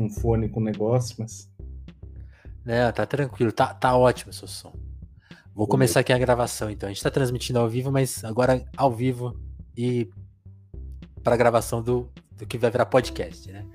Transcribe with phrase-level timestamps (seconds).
[0.00, 1.48] um fone com negócio, mas.
[2.64, 4.72] Não, tá tranquilo, tá, tá ótimo seu som.
[5.54, 6.88] Vou começar aqui a gravação então.
[6.88, 9.38] A gente tá transmitindo ao vivo, mas agora ao vivo
[9.76, 10.08] e
[11.22, 13.66] para gravação do, do que vai virar podcast, né?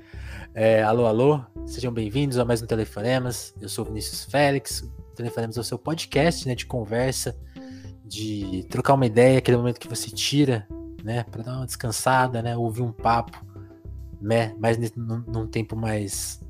[0.54, 3.54] É, alô, alô, sejam bem-vindos a mais um Telefonemas.
[3.60, 4.80] Eu sou o Vinícius Félix.
[4.82, 7.38] O Telefonemas é o seu podcast né, de conversa,
[8.06, 10.66] de trocar uma ideia, aquele momento que você tira,
[11.04, 13.45] né, para dar uma descansada, né, ouvir um papo
[14.22, 14.56] né?
[14.60, 16.42] Mas num, num tempo mais,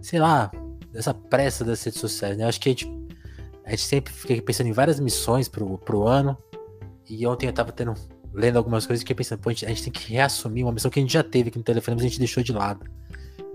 [0.00, 0.50] sei lá,
[0.92, 2.44] dessa pressa das redes sociais, né?
[2.44, 2.92] Acho que a gente,
[3.64, 6.36] a gente sempre fica pensando em várias missões pro, pro ano.
[7.08, 7.94] E ontem eu tava tendo,
[8.32, 10.72] lendo algumas coisas e fiquei pensando, pô, a gente, a gente, tem que reassumir uma
[10.72, 12.84] missão que a gente já teve aqui no telefone, mas a gente deixou de lado.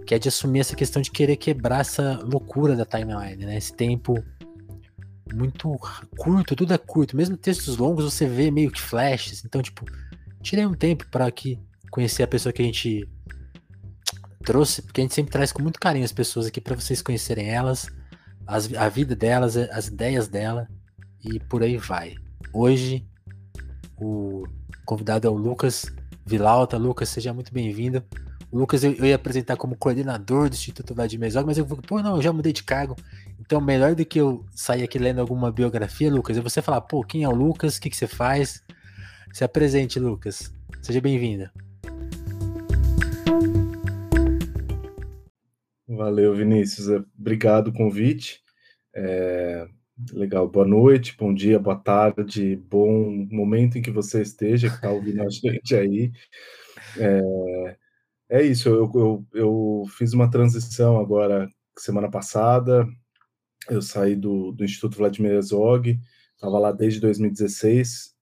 [0.05, 3.57] Que é de assumir essa questão de querer quebrar essa loucura da timeline, né?
[3.57, 4.23] Esse tempo
[5.33, 5.77] muito
[6.17, 7.15] curto, tudo é curto.
[7.15, 9.43] Mesmo textos longos você vê meio que flashes.
[9.45, 9.85] Então, tipo,
[10.41, 11.59] tirei um tempo para aqui
[11.91, 13.07] conhecer a pessoa que a gente
[14.47, 17.49] trouxe, porque a gente sempre traz com muito carinho as pessoas aqui para vocês conhecerem
[17.49, 17.89] elas,
[18.47, 20.69] as, a vida delas, as ideias dela
[21.21, 22.15] e por aí vai.
[22.53, 23.05] Hoje
[23.99, 24.45] o
[24.85, 25.87] convidado é o Lucas
[26.25, 26.77] Vilauta.
[26.77, 28.01] Lucas, seja muito bem-vindo.
[28.49, 31.79] O Lucas eu, eu, ia apresentar como coordenador do Instituto Vladimir Zog, mas eu vou,
[31.81, 32.95] pô, não, eu já mudei de cargo.
[33.37, 37.03] Então, melhor do que eu sair aqui lendo alguma biografia, Lucas, é você falar, pô,
[37.03, 38.63] quem é o Lucas, o que, que você faz?
[39.33, 40.53] Se apresente, Lucas.
[40.81, 41.49] Seja bem-vindo.
[45.87, 46.87] Valeu, Vinícius.
[47.17, 48.41] Obrigado o convite.
[48.93, 49.67] É,
[50.11, 54.91] legal, boa noite, bom dia, boa tarde, bom momento em que você esteja, que está
[54.91, 56.11] ouvindo a gente aí.
[56.97, 57.77] É,
[58.29, 62.85] é isso, eu, eu, eu, fiz uma transição agora, semana passada,
[63.69, 65.97] eu saí do, do Instituto Vladimir Herzog,
[66.35, 68.13] estava lá desde 2016,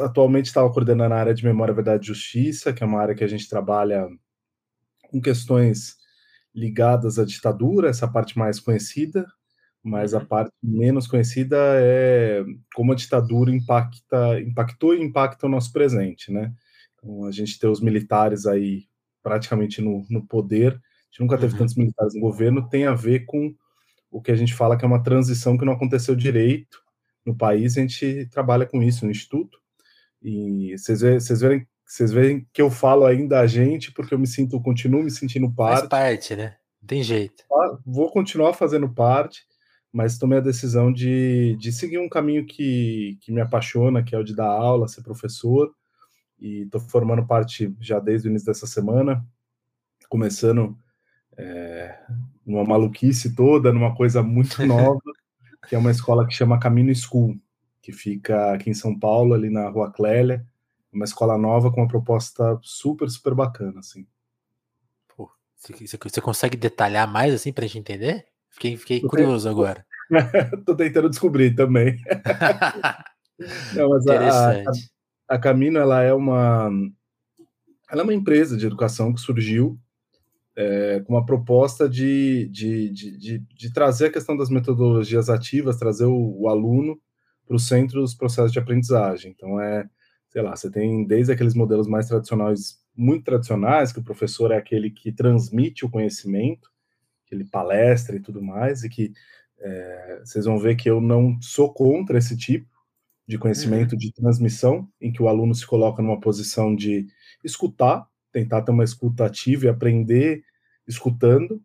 [0.00, 3.24] atualmente estava coordenando a área de Memória, Verdade e Justiça, que é uma área que
[3.24, 4.08] a gente trabalha
[5.10, 5.96] com questões
[6.56, 9.26] ligadas à ditadura, essa parte mais conhecida,
[9.82, 10.24] mas a uhum.
[10.24, 12.42] parte menos conhecida é
[12.74, 16.52] como a ditadura impacta, impactou e impacta o nosso presente, né?
[16.94, 18.84] Então, a gente tem os militares aí
[19.22, 20.76] praticamente no, no poder, a
[21.10, 21.58] gente nunca teve uhum.
[21.58, 23.54] tantos militares no governo, tem a ver com
[24.10, 26.80] o que a gente fala que é uma transição que não aconteceu direito
[27.24, 29.58] no país, a gente trabalha com isso no Instituto,
[30.22, 34.18] e vocês, vê, vocês verem vocês veem que eu falo ainda a gente, porque eu
[34.18, 35.78] me sinto, continuo me sentindo parte.
[35.78, 36.56] Faz parte, né?
[36.84, 37.44] Tem jeito.
[37.86, 39.44] Vou continuar fazendo parte,
[39.92, 44.18] mas tomei a decisão de, de seguir um caminho que, que me apaixona, que é
[44.18, 45.72] o de dar aula, ser professor.
[46.40, 49.24] E estou formando parte já desde o início dessa semana,
[50.08, 50.76] começando
[51.36, 51.96] é,
[52.44, 55.00] uma maluquice toda, numa coisa muito nova,
[55.68, 57.38] que é uma escola que chama Caminho School,
[57.80, 60.44] que fica aqui em São Paulo, ali na Rua Clélia
[60.96, 64.06] uma escola nova com uma proposta super, super bacana, assim.
[65.14, 68.26] Pô, você, consegue detalhar mais, assim, pra gente entender?
[68.50, 69.84] Fiquei, fiquei curioso agora.
[70.64, 72.00] Tô tentando descobrir também.
[73.76, 74.90] Não, mas Interessante.
[75.28, 76.70] A, a, a Camino, ela é uma...
[77.90, 79.78] Ela é uma empresa de educação que surgiu
[80.56, 85.76] é, com uma proposta de, de, de, de, de trazer a questão das metodologias ativas,
[85.76, 86.98] trazer o, o aluno
[87.46, 89.32] para o centro dos processos de aprendizagem.
[89.36, 89.88] Então, é
[90.28, 94.56] sei lá, você tem desde aqueles modelos mais tradicionais, muito tradicionais, que o professor é
[94.56, 96.70] aquele que transmite o conhecimento,
[97.26, 99.12] que ele palestra e tudo mais, e que
[99.58, 102.68] é, vocês vão ver que eu não sou contra esse tipo
[103.26, 103.98] de conhecimento uhum.
[103.98, 107.06] de transmissão, em que o aluno se coloca numa posição de
[107.42, 110.44] escutar, tentar ter uma escuta ativa e aprender
[110.86, 111.60] escutando,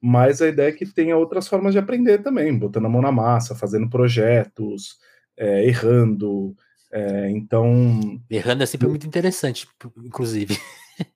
[0.00, 3.10] mas a ideia é que tenha outras formas de aprender também, botando a mão na
[3.10, 4.98] massa, fazendo projetos,
[5.36, 6.54] é, errando,
[6.96, 8.18] é, então.
[8.30, 9.68] Errando é sempre muito interessante,
[10.02, 10.56] inclusive.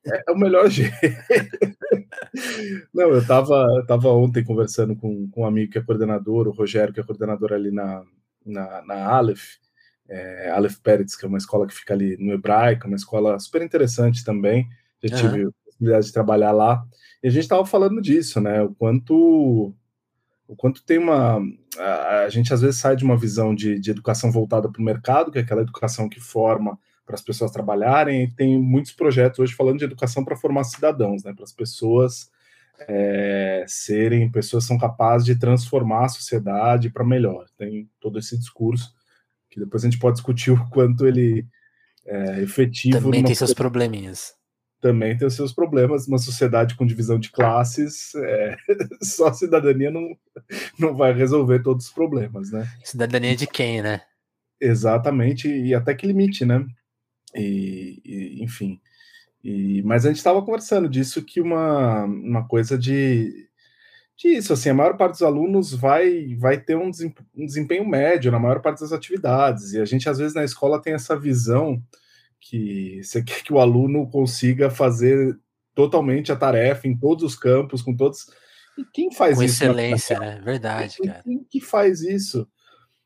[0.07, 0.95] É, é o melhor jeito.
[2.93, 6.53] Não, eu estava eu tava ontem conversando com, com um amigo que é coordenador, o
[6.53, 8.05] Rogério, que é coordenador ali na,
[8.45, 9.57] na, na Aleph,
[10.07, 13.63] é, Aleph Peretz, que é uma escola que fica ali no hebraico, uma escola super
[13.63, 14.69] interessante também.
[15.03, 15.49] Já tive uhum.
[15.49, 16.85] a possibilidade de trabalhar lá.
[17.23, 18.61] E a gente estava falando disso, né?
[18.63, 19.75] O quanto
[20.47, 21.41] o quanto tem uma.
[21.79, 24.85] A, a, gente às vezes sai de uma visão de, de educação voltada para o
[24.85, 29.39] mercado, que é aquela educação que forma para as pessoas trabalharem, e tem muitos projetos
[29.39, 32.31] hoje falando de educação para formar cidadãos, né, para as pessoas
[32.89, 37.47] é, serem pessoas são capazes de transformar a sociedade para melhor.
[37.59, 38.95] Tem todo esse discurso
[39.51, 41.47] que depois a gente pode discutir o quanto ele
[42.07, 42.99] é efetivo.
[42.99, 44.40] Também tem seus probleminhas
[44.81, 46.07] também tem os seus problemas.
[46.09, 48.57] Uma sociedade com divisão de classes, é,
[49.03, 50.17] só a cidadania não,
[50.79, 52.69] não vai resolver todos os problemas, né?
[52.83, 54.03] Cidadania de quem, né?
[54.61, 56.67] Exatamente, e até que limite, né?
[57.35, 58.81] E, e enfim.
[59.43, 63.49] E, mas a gente estava conversando disso que uma, uma coisa de
[64.17, 66.91] disso, assim, a maior parte dos alunos vai, vai ter um
[67.35, 70.93] desempenho médio na maior parte das atividades, e a gente às vezes na escola tem
[70.93, 71.83] essa visão
[72.41, 75.39] que você quer que o aluno consiga fazer
[75.75, 78.27] totalmente a tarefa em todos os campos, com todos.
[78.77, 79.59] E quem faz com isso?
[79.59, 80.41] Com excelência, né?
[80.43, 81.23] Verdade, quem, cara.
[81.23, 82.49] Quem que faz isso?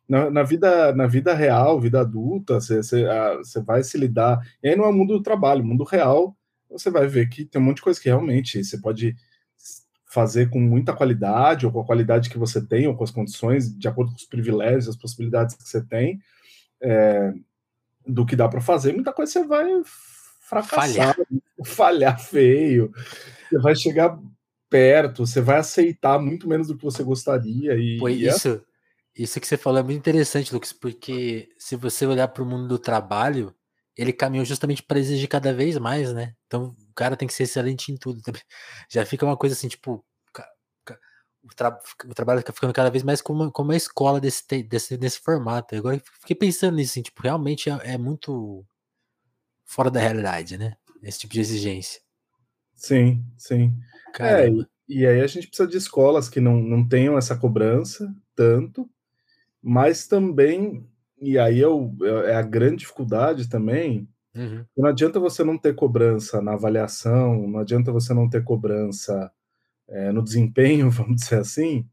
[0.09, 3.05] Na, na, vida, na vida real, vida adulta, você, você,
[3.39, 4.39] você vai se lidar.
[4.63, 6.37] E aí não é o mundo do trabalho, mundo real,
[6.71, 9.17] você vai ver que tem um monte de coisa que realmente você pode
[10.07, 13.77] fazer com muita qualidade, ou com a qualidade que você tem, ou com as condições,
[13.77, 16.21] de acordo com os privilégios, as possibilidades que você tem,
[16.81, 17.33] é,
[18.07, 19.67] do que dá para fazer, muita coisa você vai
[20.41, 21.17] fracassar, falhar.
[21.65, 22.93] falhar feio,
[23.49, 24.19] você vai chegar
[24.69, 27.75] perto, você vai aceitar muito menos do que você gostaria.
[27.75, 28.61] E, Pô, é isso,
[29.17, 32.69] isso que você falou é muito interessante, Lucas, porque se você olhar para o mundo
[32.69, 33.55] do trabalho,
[33.97, 36.35] ele caminhou justamente para exigir cada vez mais, né?
[36.47, 38.21] Então o cara tem que ser excelente em tudo.
[38.91, 40.05] Já fica uma coisa assim, tipo,
[41.45, 44.63] o, tra o trabalho fica ficando cada vez mais como uma, como uma escola desse,
[44.63, 45.77] desse, desse formato.
[45.77, 48.65] Agora fiquei pensando nisso, assim, tipo, realmente é, é muito
[49.65, 50.77] fora da realidade, né?
[51.03, 52.01] Esse tipo de exigência.
[52.75, 53.77] Sim, sim.
[54.19, 54.49] É,
[54.89, 58.89] e, aí a gente precisa de escolas que não, não tenham essa cobrança tanto,
[59.63, 60.87] mas também
[61.21, 61.95] e aí é, o,
[62.27, 64.09] é a grande dificuldade também.
[64.35, 64.65] Uhum.
[64.77, 69.31] Não adianta você não ter cobrança na avaliação, não adianta você não ter cobrança
[69.89, 71.87] é, no desempenho, vamos dizer assim,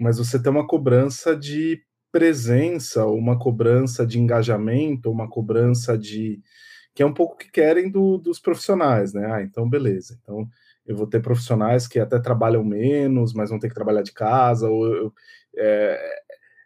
[0.00, 1.82] mas você ter uma cobrança de
[2.12, 6.40] presença, uma cobrança de engajamento, uma cobrança de.
[6.94, 9.32] que é um pouco o que querem do, dos profissionais, né?
[9.32, 10.18] Ah, então beleza.
[10.22, 10.48] Então
[10.86, 14.68] eu vou ter profissionais que até trabalham menos, mas vão ter que trabalhar de casa,
[14.68, 15.14] ou eu,
[15.56, 16.22] é,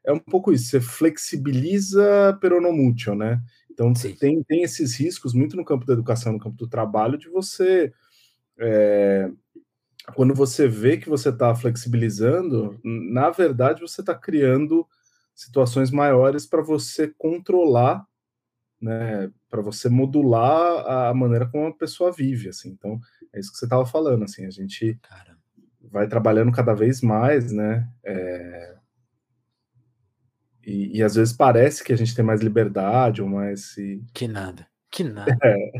[0.07, 3.41] é um pouco isso, você flexibiliza peronomútil, né?
[3.71, 7.29] Então tem, tem esses riscos muito no campo da educação, no campo do trabalho, de
[7.29, 7.93] você.
[8.59, 9.31] É,
[10.15, 14.87] quando você vê que você está flexibilizando, na verdade você está criando
[15.35, 18.07] situações maiores para você controlar,
[18.81, 19.31] né?
[19.51, 22.71] Para você modular a maneira como a pessoa vive, assim.
[22.71, 22.99] Então
[23.33, 24.47] é isso que você estava falando, assim.
[24.47, 24.99] A gente
[25.83, 27.89] vai trabalhando cada vez mais, né?
[28.05, 28.77] É,
[30.67, 33.77] e, e, às vezes parece que a gente tem mais liberdade ou mais.
[33.77, 34.03] E...
[34.13, 35.39] Que nada, que nada.
[35.45, 35.71] É.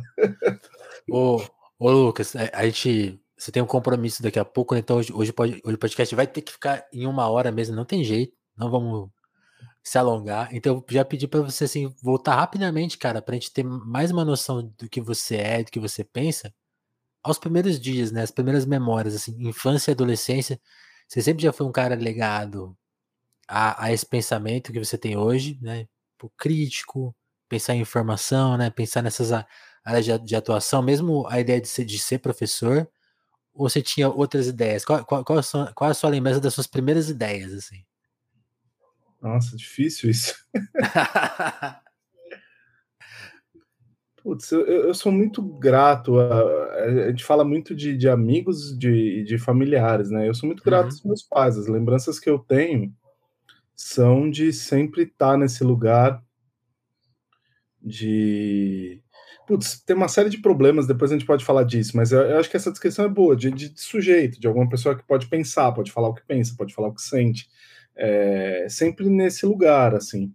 [1.11, 1.43] ô,
[1.77, 3.21] ô, Lucas, a, gente.
[3.37, 4.81] Você tem um compromisso daqui a pouco, né?
[4.81, 7.77] então hoje, hoje, pode, hoje o podcast vai ter que ficar em uma hora mesmo,
[7.77, 9.11] não tem jeito, não vamos
[9.83, 10.55] se alongar.
[10.55, 14.25] Então eu já pedi para você assim, voltar rapidamente, cara, pra gente ter mais uma
[14.25, 16.53] noção do que você é, do que você pensa,
[17.23, 18.23] aos primeiros dias, né?
[18.23, 20.61] As primeiras memórias, assim, infância e adolescência.
[21.09, 22.77] Você sempre já foi um cara legado
[23.49, 25.87] a, a esse pensamento que você tem hoje, né?
[26.23, 27.15] O crítico,
[27.49, 28.71] pensar em informação, né?
[28.71, 29.33] Pensar nessas
[29.85, 32.89] áreas de, de, atuação, mesmo a ideia de ser, de ser professor,
[33.57, 34.85] ou você tinha outras ideias?
[34.85, 37.83] Qual, qual, qual, a sua, qual a sua lembrança das suas primeiras ideias, assim?
[39.21, 40.35] Nossa, difícil isso.
[44.23, 46.19] Putz, eu, eu, sou muito grato.
[46.19, 50.29] A, a gente fala muito de, de amigos e de, de familiares, né?
[50.29, 50.91] Eu sou muito grato uhum.
[50.91, 51.57] aos meus pais.
[51.57, 52.93] As lembranças que eu tenho
[53.75, 56.23] são de sempre estar nesse lugar
[57.81, 59.01] de.
[59.47, 62.39] Putz, tem uma série de problemas, depois a gente pode falar disso, mas eu, eu
[62.39, 65.73] acho que essa descrição é boa, de, de, sujeito, de alguma pessoa que pode pensar,
[65.73, 67.49] pode falar o que pensa, pode falar o que sente.
[67.95, 70.35] É, sempre nesse lugar, assim.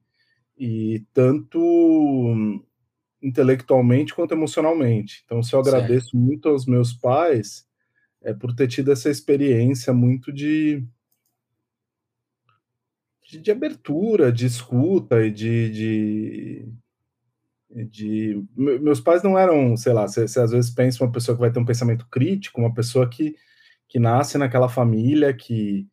[0.58, 2.64] E tanto
[3.22, 5.22] intelectualmente quanto emocionalmente.
[5.26, 6.18] Então, se eu agradeço certo.
[6.18, 7.68] muito aos meus pais,
[8.22, 10.84] é por ter tido essa experiência muito de
[13.32, 16.74] de, de abertura, de escuta e de, de,
[17.90, 21.52] de, Meus pais não eram, sei lá, você, às vezes pensa uma pessoa que vai
[21.52, 23.36] ter um pensamento crítico, uma pessoa que,
[23.88, 25.88] que nasce naquela família que,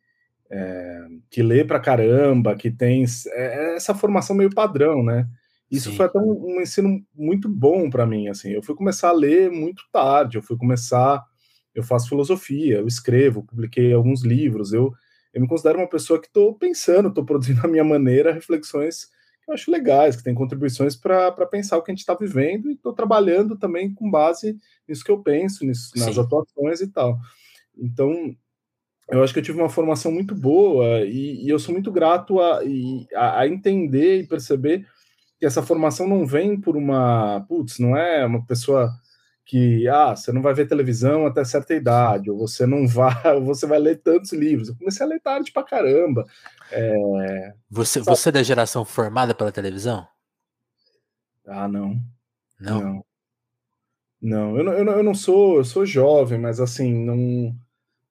[0.49, 5.27] é, que lê pra caramba, que tem é, essa formação meio padrão, né?
[5.71, 5.97] Isso Sim.
[5.97, 8.51] foi até um, um, ensino muito bom para mim, assim.
[8.51, 11.23] Eu fui começar a ler muito tarde, eu fui começar,
[11.75, 14.91] eu faço filosofia, eu escrevo, publiquei alguns livros, eu
[15.31, 19.09] eu me considero uma pessoa que estou pensando, estou produzindo a minha maneira reflexões
[19.49, 22.73] eu acho legais, que tem contribuições para pensar o que a gente está vivendo e
[22.73, 26.21] estou trabalhando também com base nisso que eu penso, nisso, nas Sim.
[26.21, 27.17] atuações e tal.
[27.77, 28.35] Então,
[29.09, 32.39] eu acho que eu tive uma formação muito boa e, e eu sou muito grato
[32.39, 32.61] a,
[33.15, 34.85] a, a entender e perceber
[35.39, 38.91] que essa formação não vem por uma, putz, não é uma pessoa
[39.49, 43.43] que ah, você não vai ver televisão até certa idade, ou você não vai, ou
[43.43, 44.69] você vai ler tantos livros.
[44.69, 46.23] Eu comecei a ler tarde pra caramba.
[46.71, 47.55] É...
[47.67, 50.07] Você, você é da geração formada pela televisão?
[51.47, 51.99] Ah, não.
[52.59, 52.79] Não?
[52.79, 53.05] Não.
[54.21, 57.55] Não, eu não, eu não, eu não sou, eu sou jovem, mas assim, não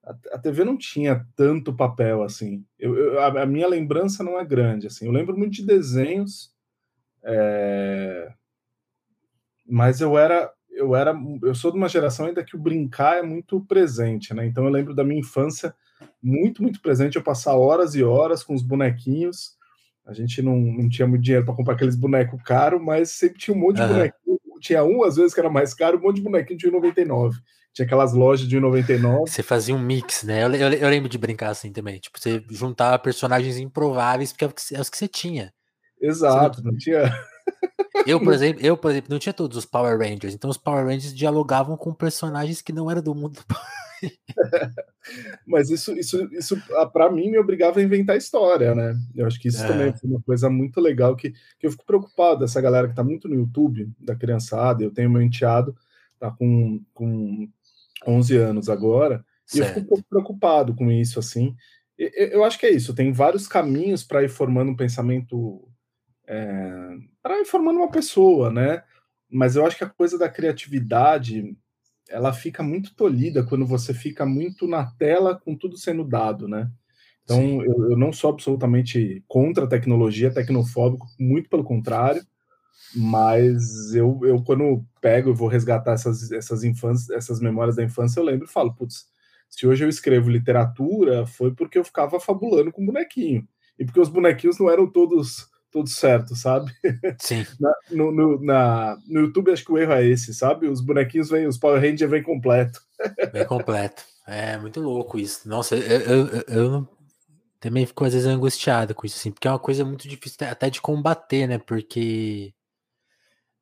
[0.03, 2.65] a, a TV não tinha tanto papel assim.
[2.79, 5.07] Eu, eu a, a, minha lembrança não é grande assim.
[5.07, 6.53] Eu lembro muito de desenhos,
[7.23, 8.33] é...
[9.67, 13.23] mas eu era eu era eu sou de uma geração ainda que o brincar é
[13.23, 14.47] muito presente, né?
[14.47, 15.75] Então eu lembro da minha infância
[16.23, 19.57] muito muito presente eu passar horas e horas com os bonequinhos.
[20.07, 23.55] A gente não, não tinha muito dinheiro para comprar aqueles bonecos caros, mas sempre tinha
[23.55, 23.89] um monte de uhum.
[23.89, 24.39] bonequinho.
[24.61, 27.35] Tinha um, às vezes, que era mais caro, um monte de bonequinho de 1,99.
[27.73, 29.29] Tinha aquelas lojas de 1,99.
[29.29, 30.45] Você fazia um mix, né?
[30.45, 32.01] Eu, eu, eu, lembro de brincar assim também.
[32.01, 34.45] Tipo, você juntava personagens improváveis, porque
[34.75, 35.53] é os que você tinha.
[36.01, 36.73] Exato, não...
[36.73, 37.03] não tinha.
[38.07, 40.85] Eu, por exemplo, eu, por exemplo, não tinha todos os Power Rangers, então os Power
[40.85, 43.45] Rangers dialogavam com personagens que não eram do mundo do
[45.47, 48.97] Mas isso, isso, isso ah, para mim, me obrigava a inventar história, né?
[49.15, 49.67] Eu acho que isso é.
[49.67, 53.03] também foi uma coisa muito legal que, que eu fico preocupado dessa galera que está
[53.03, 54.83] muito no YouTube, da criançada.
[54.83, 55.75] Eu tenho meu enteado,
[56.19, 57.49] tá com, com
[58.07, 59.57] 11 anos agora, certo.
[59.57, 61.55] e eu fico um pouco preocupado com isso, assim.
[61.97, 65.68] Eu, eu acho que é isso, tem vários caminhos para ir formando um pensamento,
[66.29, 68.83] é, para ir formando uma pessoa, né?
[69.31, 71.57] Mas eu acho que a coisa da criatividade
[72.09, 76.71] ela fica muito tolhida quando você fica muito na tela com tudo sendo dado, né?
[77.25, 82.23] Então, eu, eu, não sou absolutamente contra a tecnologia, tecnofóbico, muito pelo contrário,
[82.97, 88.19] mas eu, eu quando pego e vou resgatar essas, essas, infâncias, essas memórias da infância,
[88.19, 89.09] eu lembro e falo, putz,
[89.51, 93.47] se hoje eu escrevo literatura, foi porque eu ficava fabulando com bonequinho.
[93.79, 96.73] E porque os bonequinhos não eram todos tudo certo, sabe?
[97.19, 97.47] Sim.
[97.61, 100.69] Na, no, no, na, no YouTube acho que o erro é esse, sabe?
[100.69, 102.81] Os bonequinhos vêm, os Power Rangers vêm completo.
[103.33, 104.03] Vem completo.
[104.27, 105.49] É muito louco isso.
[105.49, 106.89] Nossa, eu, eu, eu
[107.61, 110.71] também fico às vezes angustiado com isso, assim, porque é uma coisa muito difícil até
[110.71, 111.59] de combater, né?
[111.59, 112.55] Porque,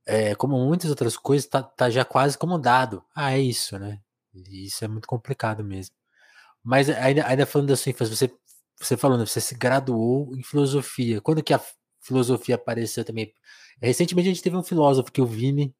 [0.04, 3.02] é, como muitas outras coisas, tá, tá já quase como dado.
[3.14, 4.00] Ah, é isso, né?
[4.34, 5.94] E isso é muito complicado mesmo.
[6.62, 8.30] Mas ainda, ainda falando da sua infância, você,
[8.78, 11.20] você falando, você se graduou em filosofia.
[11.20, 11.60] Quando que a
[12.06, 13.32] filosofia apareceu também.
[13.80, 15.74] Recentemente a gente teve um filósofo que o Vini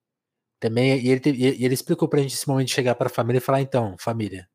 [0.59, 3.11] também, e ele, teve, e ele explicou pra gente esse momento de chegar para a
[3.11, 4.49] família e falar: então, família,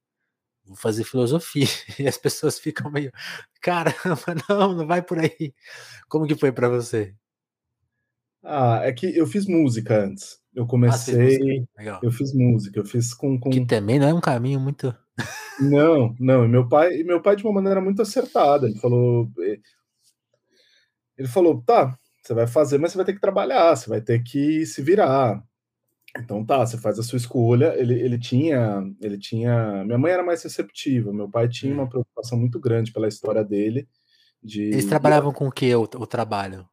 [0.66, 1.66] vou fazer filosofia.
[2.00, 3.12] E as pessoas ficam meio,
[3.62, 5.54] caramba, não, não vai por aí.
[6.08, 7.14] Como que foi para você?
[8.44, 10.40] Ah, é que eu fiz música antes.
[10.54, 11.66] Eu ah, comecei.
[11.78, 13.50] Ah, eu fiz música, eu fiz com, com.
[13.50, 14.96] Que também não é um caminho muito.
[15.60, 16.46] Não, não.
[16.46, 18.68] E meu pai, meu pai de uma maneira muito acertada.
[18.68, 19.60] Ele falou: eh,
[21.18, 24.22] ele falou: tá, você vai fazer, mas você vai ter que trabalhar, você vai ter
[24.24, 25.44] que se virar.
[26.18, 27.74] Então tá, você faz a sua escolha.
[27.78, 29.84] Ele, ele tinha, ele tinha.
[29.86, 31.90] Minha mãe era mais receptiva, meu pai tinha uma hum.
[31.90, 33.88] preocupação muito grande pela história dele.
[34.44, 34.64] De...
[34.64, 36.68] Eles trabalhavam com o que o, o trabalho?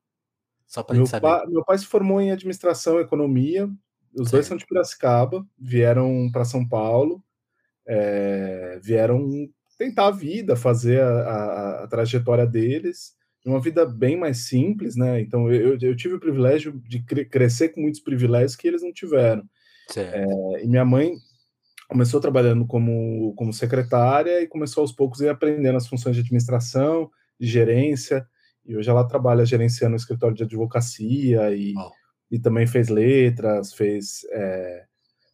[0.66, 1.26] Só para gente saber.
[1.26, 3.68] Pai, meu pai se formou em administração e economia.
[4.14, 7.22] Os dois são de Piracicaba, vieram para São Paulo,
[7.86, 14.48] é, vieram tentar a vida, fazer a, a, a trajetória deles uma vida bem mais
[14.48, 15.20] simples, né?
[15.20, 18.92] Então eu, eu tive o privilégio de cre crescer com muitos privilégios que eles não
[18.92, 19.42] tiveram.
[19.96, 21.12] É, e minha mãe
[21.88, 26.20] começou trabalhando como, como secretária e começou aos poucos a ir aprendendo as funções de
[26.20, 28.26] administração, de gerência,
[28.66, 31.90] e hoje ela trabalha gerenciando o escritório de advocacia e, oh.
[32.30, 34.84] e também fez letras, fez, é,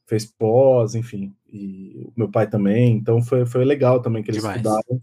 [0.07, 4.59] fez pós, enfim, e meu pai também, então foi, foi legal também que eles Demais.
[4.59, 5.01] estudaram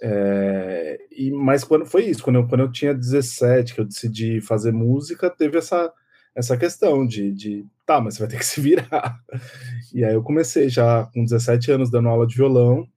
[0.00, 4.40] é, e, mas quando foi isso, quando eu, quando eu tinha 17, que eu decidi
[4.40, 5.92] fazer música, teve essa,
[6.34, 9.20] essa questão de, de, tá, mas você vai ter que se virar.
[9.92, 12.88] E aí eu comecei já com 17 anos dando aula de violão,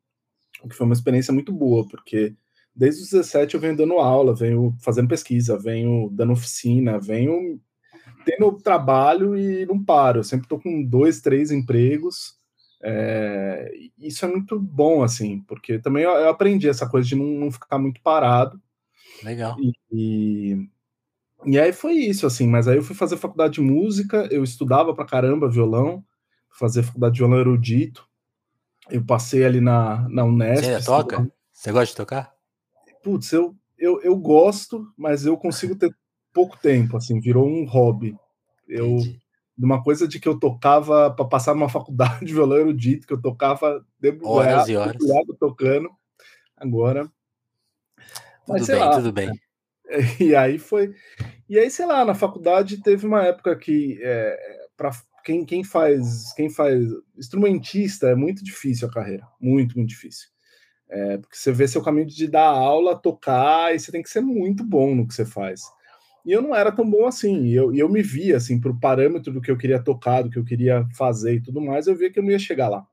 [0.64, 2.36] o que foi uma experiência muito boa, porque
[2.76, 7.60] desde os 17 eu venho dando aula, venho fazendo pesquisa, venho dando oficina, venho
[8.24, 10.20] tendo trabalho e não paro.
[10.20, 12.40] Eu sempre estou com dois, três empregos
[12.84, 17.52] é, isso é muito bom, assim, porque também eu, aprendi essa coisa de não, não,
[17.52, 18.60] ficar muito parado.
[19.24, 19.56] Legal.
[19.60, 20.70] E, e,
[21.46, 24.94] e, aí foi isso, assim, mas aí eu fui fazer faculdade de música, eu estudava
[24.96, 26.04] pra caramba violão,
[26.50, 28.08] fazer faculdade de violão erudito,
[28.90, 30.66] eu passei ali na, na Unesp.
[30.66, 31.32] Você toca?
[31.52, 32.34] Você gosta de tocar?
[33.04, 35.96] Putz, eu, eu, eu gosto, mas eu consigo ter
[36.34, 38.16] pouco tempo, assim, virou um hobby.
[38.68, 39.22] Eu, Entendi
[39.62, 43.14] de uma coisa de que eu tocava para passar numa faculdade de violão erudito, que
[43.14, 43.86] eu tocava
[44.68, 45.88] e horas tocando.
[46.58, 47.08] Agora.
[48.48, 49.28] Mas, tudo bem, lá, tudo bem.
[49.28, 49.34] Né?
[50.20, 50.96] E aí foi.
[51.48, 54.36] E aí, sei lá, na faculdade teve uma época que é,
[54.76, 54.90] para
[55.24, 56.84] quem, quem faz quem faz
[57.16, 60.28] instrumentista é muito difícil a carreira, muito, muito difícil.
[60.90, 64.22] É, porque você vê seu caminho de dar aula, tocar, e você tem que ser
[64.22, 65.62] muito bom no que você faz.
[66.26, 67.46] E eu não era tão bom assim.
[67.46, 70.38] E eu, eu me via, assim, pro parâmetro do que eu queria tocar, do que
[70.38, 72.86] eu queria fazer e tudo mais, eu via que eu não ia chegar lá.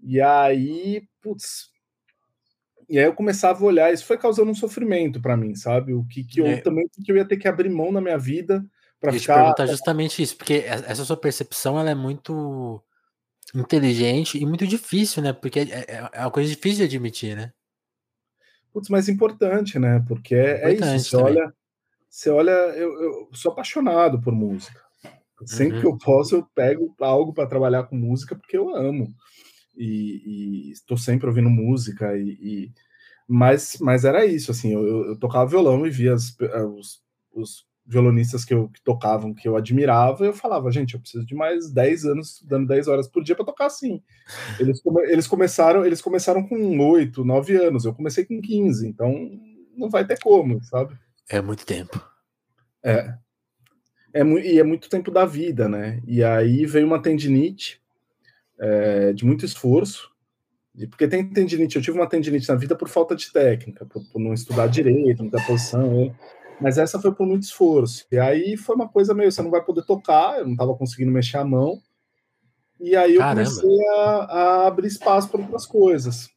[0.00, 1.70] E aí, putz.
[2.88, 5.92] E aí eu começava a olhar, isso foi causando um sofrimento para mim, sabe?
[5.92, 6.56] O que, que eu é.
[6.60, 8.64] também que eu ia ter que abrir mão na minha vida
[8.98, 9.34] para ficar.
[9.34, 12.82] te perguntar justamente isso, porque essa sua percepção ela é muito
[13.54, 15.32] inteligente e muito difícil, né?
[15.32, 17.52] Porque é, é, é uma coisa difícil de admitir, né?
[18.72, 20.02] Putz, mas importante, né?
[20.06, 21.10] Porque é, é isso.
[21.10, 21.52] Você olha,
[22.08, 24.80] você olha, eu, eu, sou apaixonado por música.
[25.44, 25.80] Sempre uhum.
[25.80, 29.14] que eu posso, eu pego algo para trabalhar com música porque eu amo
[29.78, 32.72] e estou sempre ouvindo música e, e,
[33.28, 36.36] mas mas era isso assim eu, eu tocava violão e via as,
[36.74, 37.00] os,
[37.32, 41.34] os violonistas que, eu, que tocavam que eu admirava eu falava gente eu preciso de
[41.34, 44.02] mais 10 anos estudando 10 horas por dia para tocar assim
[44.58, 49.30] eles, eles começaram eles começaram com 8, 9 anos eu comecei com 15 então
[49.76, 50.98] não vai ter como sabe
[51.28, 52.04] é muito tempo
[52.82, 53.14] é
[54.14, 57.80] é, e é muito tempo da vida né e aí veio uma tendinite
[58.58, 60.10] é, de muito esforço,
[60.90, 64.20] porque tem tendinite, eu tive uma tendinite na vida por falta de técnica, por, por
[64.20, 66.14] não estudar direito, muita posição, né?
[66.60, 68.06] mas essa foi por muito esforço.
[68.10, 71.10] E aí foi uma coisa meio, você não vai poder tocar, eu não estava conseguindo
[71.10, 71.80] mexer a mão,
[72.80, 73.50] e aí eu Caramba.
[73.50, 76.28] comecei a, a abrir espaço para outras coisas.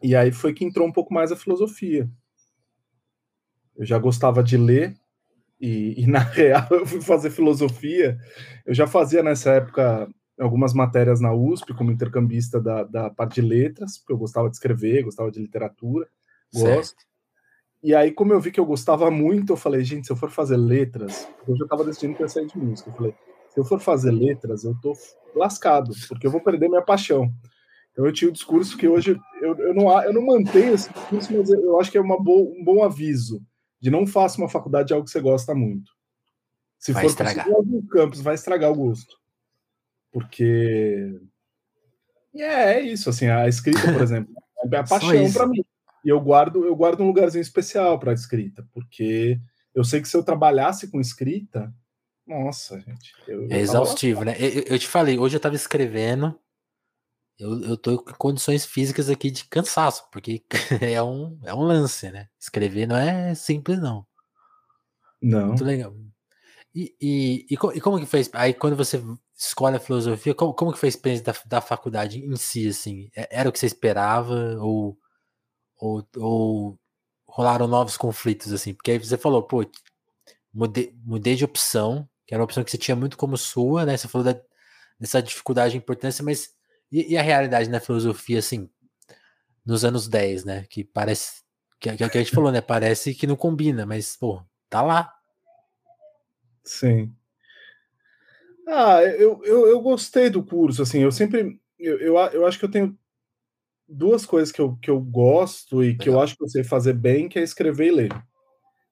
[0.00, 2.08] E aí foi que entrou um pouco mais a filosofia.
[3.78, 4.94] Eu já gostava de ler,
[5.60, 8.18] e, e, na real eu fui fazer filosofia.
[8.66, 10.08] Eu já fazia nessa época
[10.38, 14.56] algumas matérias na USP como intercambista da, da parte de letras, porque eu gostava de
[14.56, 16.06] escrever, gostava de literatura,
[16.52, 16.66] gosto.
[16.66, 17.08] Certo.
[17.82, 20.30] E aí, como eu vi que eu gostava muito, eu falei, gente, se eu for
[20.30, 22.90] fazer letras, eu já estava decidindo que ia sair de música.
[22.90, 23.14] Eu falei,
[23.50, 24.96] se eu for fazer letras, eu tô
[25.34, 27.32] lascado, porque eu vou perder minha paixão.
[27.92, 30.92] Então eu tinha o um discurso que hoje eu, eu, não, eu não mantenho esse
[30.92, 33.40] discurso, mas eu acho que é uma bo, um bom aviso
[33.80, 35.92] de não faça uma faculdade de algo que você gosta muito.
[36.78, 37.48] Se vai for estragar.
[37.48, 39.18] algum campus, vai estragar o gosto
[40.10, 41.20] porque
[42.34, 44.32] e é, é isso, assim, a escrita, por exemplo,
[44.72, 45.64] é a paixão para mim.
[46.04, 49.40] E eu guardo, eu guardo um lugarzinho especial para escrita, porque
[49.74, 51.72] eu sei que se eu trabalhasse com escrita,
[52.26, 53.14] nossa, gente.
[53.50, 54.36] É exaustivo, né?
[54.38, 56.38] Eu, eu, te falei, hoje eu estava escrevendo,
[57.38, 60.42] eu, eu tô com condições físicas aqui de cansaço, porque
[60.82, 62.28] é um, é um lance, né?
[62.38, 64.04] Escrever não é simples, não.
[65.22, 65.48] Não.
[65.48, 65.94] Muito legal.
[66.74, 68.28] E, e, e, e como que fez?
[68.32, 69.02] Aí quando você
[69.36, 73.08] escolhe a filosofia, como, como que foi a experiência da, da faculdade em si, assim?
[73.16, 74.98] É, era o que você esperava ou,
[75.76, 76.78] ou, ou
[77.28, 78.74] rolaram novos conflitos, assim?
[78.74, 79.64] Porque aí você falou, pô,
[80.52, 83.96] mudei, mudei de opção, que era uma opção que você tinha muito como sua, né?
[83.96, 84.40] Você falou da,
[84.98, 86.57] dessa dificuldade e importância, mas
[86.90, 88.68] e, e, a realidade na filosofia, assim,
[89.64, 90.66] nos anos 10, né?
[90.68, 91.42] Que parece,
[91.78, 92.60] que, que, que a gente falou, né?
[92.60, 95.12] Parece que não combina, mas, pô, tá lá.
[96.64, 97.14] Sim.
[98.66, 102.64] Ah, eu, eu, eu gostei do curso, assim, eu sempre, eu, eu, eu acho que
[102.66, 102.98] eu tenho
[103.88, 106.92] duas coisas que eu, que eu gosto e que eu acho que eu sei fazer
[106.92, 108.24] bem, que é escrever e ler.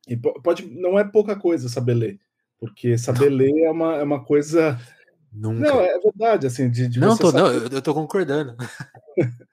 [0.09, 2.21] E pode, não é pouca coisa saber ler,
[2.59, 4.79] porque saber ler é uma, é uma coisa...
[5.37, 5.61] Nunca.
[5.61, 7.43] Não, é verdade, assim, de, de Não, tô, saber...
[7.43, 8.57] não, eu, eu tô concordando.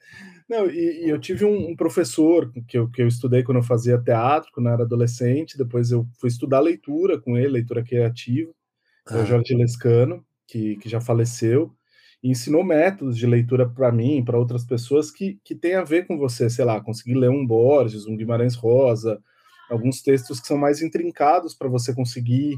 [0.49, 3.63] não, e, e, eu tive um, um, professor que eu, que eu estudei quando eu
[3.63, 8.49] fazia teatro, quando eu era adolescente, depois eu fui estudar leitura com ele, leitura criativa,
[9.09, 11.75] é o Jorge Lescano, que, que já faleceu,
[12.23, 16.07] e ensinou métodos de leitura para mim, para outras pessoas que, que tem a ver
[16.07, 19.21] com você, sei lá, conseguir ler um Borges, um Guimarães Rosa,
[19.69, 22.55] alguns textos que são mais intrincados para você conseguir,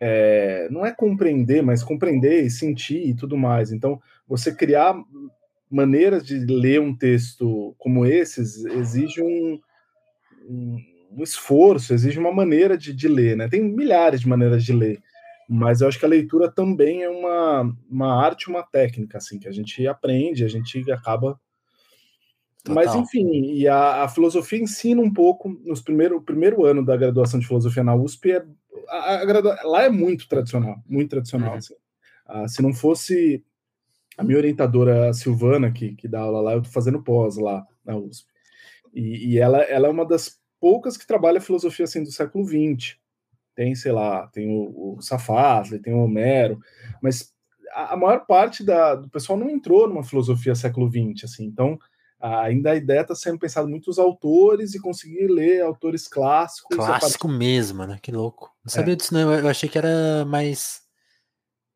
[0.00, 3.72] é, não é compreender, mas compreender e sentir e tudo mais.
[3.72, 4.94] Então, você criar
[5.70, 9.60] maneiras de ler um texto como esses exige um,
[10.48, 10.76] um,
[11.12, 13.48] um esforço, exige uma maneira de, de ler, né?
[13.48, 15.02] Tem milhares de maneiras de ler
[15.48, 19.48] mas eu acho que a leitura também é uma, uma arte, uma técnica, assim, que
[19.48, 21.38] a gente aprende, a gente acaba.
[22.64, 22.74] Total.
[22.74, 27.38] Mas, enfim, e a, a, filosofia ensina um pouco, nos primeiro, primeiro ano da graduação
[27.38, 28.44] de filosofia na USP, é,
[28.88, 31.52] a, a lá é muito tradicional, muito tradicional.
[31.52, 31.58] Uhum.
[31.58, 31.74] Assim.
[32.26, 33.44] Ah, se não fosse
[34.16, 37.96] a minha orientadora Silvana, que, que dá aula lá, eu estou fazendo pós lá na
[37.96, 38.26] USP.
[38.94, 42.96] E, e, ela, ela é uma das poucas que trabalha filosofia assim, do século XX
[43.56, 44.98] tem, sei lá, tem o, o
[45.82, 46.60] tem o Homero,
[47.02, 47.34] mas
[47.72, 51.78] a, a maior parte da, do pessoal não entrou numa filosofia século XX, assim, então
[52.20, 56.76] ainda a ideia está sendo pensada muito os autores e conseguir ler autores clássicos.
[56.76, 57.38] Clássico part...
[57.38, 57.98] mesmo, né?
[58.02, 58.50] Que louco.
[58.64, 58.96] Não sabia é.
[58.96, 59.32] disso, não.
[59.32, 60.80] Eu achei que era mais.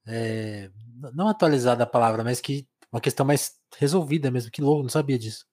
[0.07, 0.70] É,
[1.14, 4.50] não atualizada a palavra, mas que uma questão mais resolvida mesmo.
[4.50, 5.44] Que louco, não sabia disso.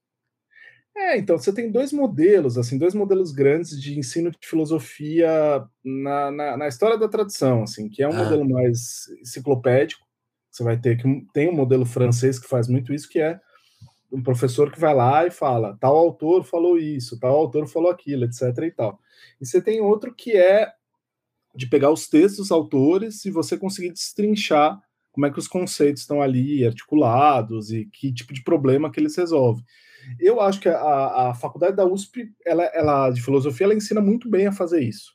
[0.96, 6.32] É, então você tem dois modelos, assim, dois modelos grandes de ensino de filosofia na,
[6.32, 8.24] na, na história da tradição, assim, que é um ah.
[8.24, 10.02] modelo mais enciclopédico.
[10.50, 13.40] Você vai ter que tem um modelo francês que faz muito isso, que é
[14.18, 18.26] um professor que vai lá e fala, tal autor falou isso, tal autor falou aquilo,
[18.26, 18.42] etc.
[18.64, 19.00] e tal.
[19.40, 20.72] E você tem outro que é
[21.56, 24.80] de pegar os textos dos autores e você conseguir destrinchar
[25.12, 29.16] como é que os conceitos estão ali articulados e que tipo de problema que eles
[29.16, 29.64] resolvem.
[30.20, 34.30] Eu acho que a, a faculdade da USP, ela, ela de filosofia, ela ensina muito
[34.30, 35.14] bem a fazer isso,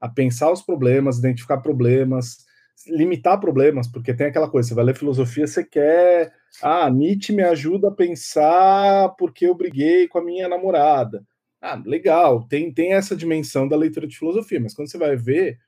[0.00, 2.44] a pensar os problemas, identificar problemas,
[2.88, 7.42] limitar problemas, porque tem aquela coisa, você vai ler filosofia, você quer, ah, Nietzsche me
[7.42, 11.24] ajuda a pensar porque eu briguei com a minha namorada.
[11.60, 15.58] Ah, legal, tem, tem essa dimensão da leitura de filosofia, mas quando você vai ver,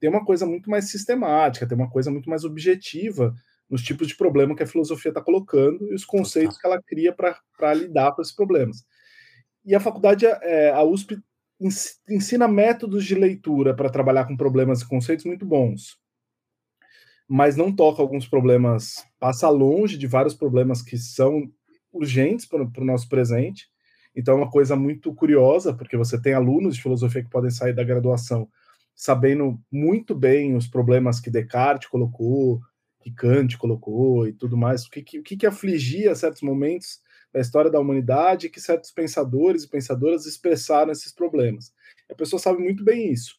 [0.00, 3.34] tem uma coisa muito mais sistemática, tem uma coisa muito mais objetiva
[3.68, 7.12] nos tipos de problema que a filosofia está colocando e os conceitos que ela cria
[7.12, 8.84] para lidar com esses problemas.
[9.64, 11.18] E a faculdade, é, a USP,
[12.08, 15.98] ensina métodos de leitura para trabalhar com problemas e conceitos muito bons,
[17.28, 21.50] mas não toca alguns problemas, passa longe de vários problemas que são
[21.92, 23.68] urgentes para o nosso presente.
[24.14, 27.74] Então é uma coisa muito curiosa, porque você tem alunos de filosofia que podem sair
[27.74, 28.48] da graduação
[28.96, 32.60] sabendo muito bem os problemas que Descartes colocou,
[33.02, 37.00] que Kant colocou e tudo mais, o que, que, que afligia certos momentos
[37.32, 41.72] da história da humanidade que certos pensadores e pensadoras expressaram esses problemas.
[42.10, 43.36] A pessoa sabe muito bem isso,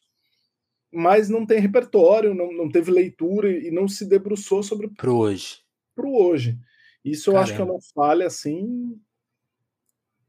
[0.92, 5.60] mas não tem repertório, não, não teve leitura e não se debruçou sobre pro hoje.
[5.94, 6.58] Pro hoje.
[7.04, 7.44] Isso eu Caramba.
[7.44, 9.00] acho que é uma falha assim,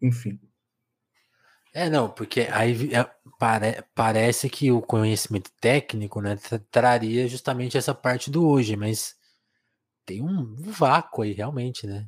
[0.02, 0.40] enfim.
[1.74, 3.04] É, não, porque aí é,
[3.38, 6.36] pare, parece que o conhecimento técnico, né,
[6.72, 9.16] traria justamente essa parte do hoje, mas
[10.06, 12.08] tem um vácuo aí, realmente, né?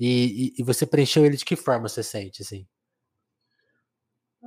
[0.00, 2.66] E, e, e, você preencheu ele de que forma você sente, assim?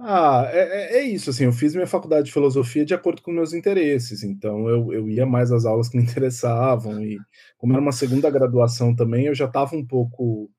[0.01, 3.31] Ah, é, é, é, isso, assim, eu fiz minha faculdade de filosofia de acordo com
[3.31, 7.17] meus interesses, então eu, eu ia mais às aulas que me interessavam, e
[7.57, 10.49] como era uma segunda graduação também, eu já estava um pouco...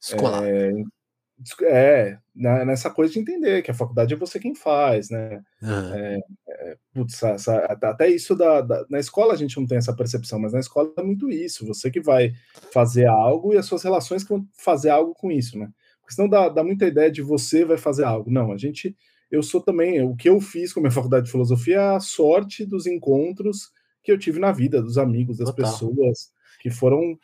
[0.00, 0.44] Escolar.
[0.44, 0.72] É,
[1.62, 5.40] é, nessa coisa de entender que a faculdade é você quem faz, né?
[5.62, 5.94] Uhum.
[5.94, 9.94] É, é, putz, essa, até isso da, da, na escola a gente não tem essa
[9.94, 11.66] percepção, mas na escola é muito isso.
[11.66, 12.32] Você que vai
[12.72, 15.68] fazer algo e as suas relações que vão fazer algo com isso, né?
[16.08, 18.30] Porque senão dá, dá muita ideia de você vai fazer algo.
[18.30, 18.96] Não, a gente,
[19.30, 22.00] eu sou também, o que eu fiz com a minha faculdade de filosofia é a
[22.00, 23.70] sorte dos encontros
[24.02, 25.70] que eu tive na vida, dos amigos, das Total.
[25.70, 26.30] pessoas
[26.62, 27.18] que foram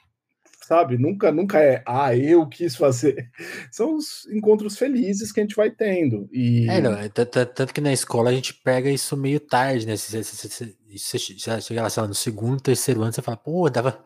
[0.66, 0.99] sabe?
[0.99, 3.31] Nunca, nunca é, ah, eu quis fazer.
[3.73, 6.29] São os encontros felizes que a gente vai tendo.
[6.31, 6.68] E...
[6.68, 9.97] É, não, é, tanto que na escola a gente pega isso meio tarde, né?
[9.97, 13.68] Você, você, você, você chega lá, sei lá, no segundo, terceiro ano, você fala, pô,
[13.70, 14.03] dava,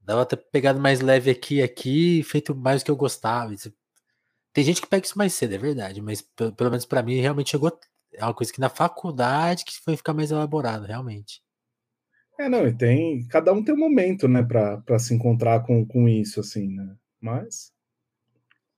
[0.00, 3.52] dava ter pegado mais leve aqui aqui, feito mais do que eu gostava.
[4.52, 7.50] Tem gente que pega isso mais cedo, é verdade, mas pelo, menos para mim realmente
[7.50, 7.78] chegou.
[8.12, 11.40] É uma coisa que na faculdade que foi ficar mais elaborado, realmente.
[12.38, 13.26] É, não, e tem.
[13.28, 16.96] Cada um tem um momento, né, para se encontrar com, com isso, assim, né?
[17.20, 17.72] Mas.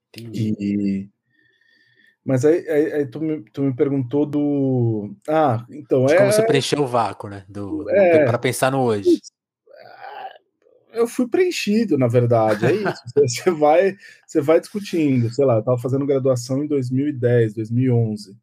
[0.09, 0.53] Entendi.
[0.59, 1.09] E,
[2.25, 5.13] mas aí, aí, aí, tu, me, tu me perguntou do.
[5.27, 6.17] Ah, então De é.
[6.17, 7.45] Como você preencheu o vácuo, né?
[7.49, 9.19] Do, é, para pensar no hoje.
[10.93, 13.01] Eu fui preenchido, na verdade, é isso.
[13.15, 15.33] você, vai, você vai discutindo.
[15.33, 18.37] Sei lá, eu estava fazendo graduação em 2010, 2011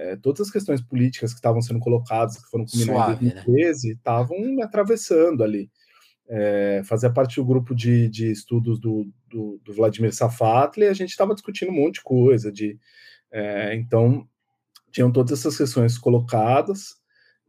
[0.00, 3.94] é, todas as questões políticas que estavam sendo colocadas, que foram culminadas em 2013, né?
[3.94, 5.70] estavam me atravessando ali.
[6.28, 10.94] É, fazia parte do grupo de, de estudos do, do, do Vladimir Safatli, e a
[10.94, 12.78] gente estava discutindo um monte de coisa, de,
[13.32, 14.26] é, então
[14.92, 16.99] tinham todas essas questões colocadas,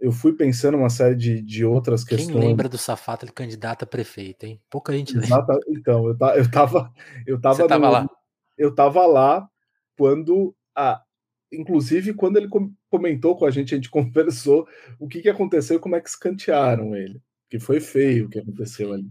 [0.01, 2.39] eu fui pensando uma série de, de outras Quem questões.
[2.39, 4.59] Quem lembra do Safatli candidato a prefeito, hein?
[4.67, 5.59] Pouca gente lembra.
[5.69, 6.91] Então, eu, eu tava,
[7.27, 8.09] eu tava, Você tava no, lá?
[8.57, 9.47] Eu tava lá
[9.95, 11.03] quando a,
[11.51, 12.49] inclusive, quando ele
[12.89, 14.67] comentou com a gente, a gente conversou
[14.99, 17.21] o que, que aconteceu e como é que escantearam ele.
[17.47, 19.07] Que foi feio o que aconteceu ali.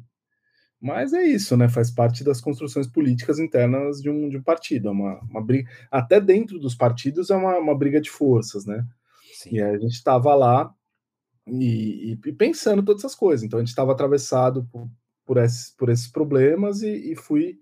[0.81, 1.69] Mas é isso, né?
[1.69, 4.89] Faz parte das construções políticas internas de um, de um partido.
[4.89, 5.71] É uma, uma briga.
[5.89, 8.85] Até dentro dos partidos é uma, uma briga de forças, né?
[9.35, 9.51] Sim.
[9.53, 10.75] E a gente estava lá
[11.47, 13.45] e, e, pensando todas essas coisas.
[13.45, 14.89] Então a gente estava atravessado por,
[15.25, 17.59] por, esses, por esses problemas e, e fui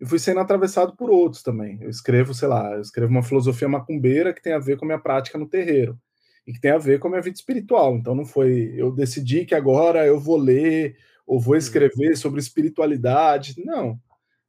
[0.00, 1.78] e fui sendo atravessado por outros também.
[1.80, 4.88] Eu escrevo, sei lá, eu escrevo uma filosofia macumbeira que tem a ver com a
[4.88, 5.98] minha prática no terreiro
[6.46, 7.96] e que tem a ver com a minha vida espiritual.
[7.96, 10.96] Então não foi eu decidi que agora eu vou ler
[11.26, 11.58] ou vou uhum.
[11.58, 13.54] escrever sobre espiritualidade.
[13.64, 13.98] Não.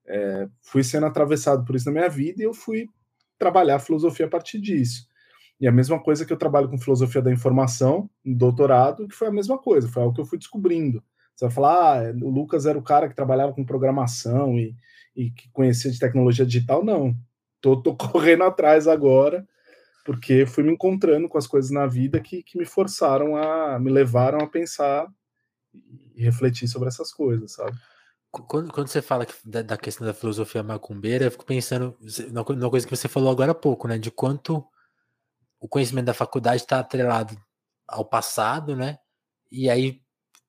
[0.07, 2.87] É, fui sendo atravessado por isso na minha vida e eu fui
[3.37, 5.07] trabalhar filosofia a partir disso.
[5.59, 9.27] E a mesma coisa que eu trabalho com filosofia da informação, no doutorado, que foi
[9.27, 11.03] a mesma coisa, foi algo que eu fui descobrindo.
[11.35, 14.75] Você vai falar, ah, o Lucas era o cara que trabalhava com programação e,
[15.15, 17.15] e que conhecia de tecnologia digital, não.
[17.61, 19.47] tô, tô correndo atrás agora,
[20.05, 23.91] porque fui me encontrando com as coisas na vida que, que me forçaram a, me
[23.91, 25.07] levaram a pensar
[26.15, 27.77] e refletir sobre essas coisas, sabe?
[28.31, 31.97] Quando, quando você fala da, da, questão da filosofia macumbeira, eu fico pensando
[32.31, 33.97] numa coisa que você falou agora há pouco, né?
[33.97, 34.65] De quanto
[35.65, 37.35] o conhecimento da faculdade está atrelado
[37.87, 38.99] ao passado, né?
[39.51, 40.01] E aí,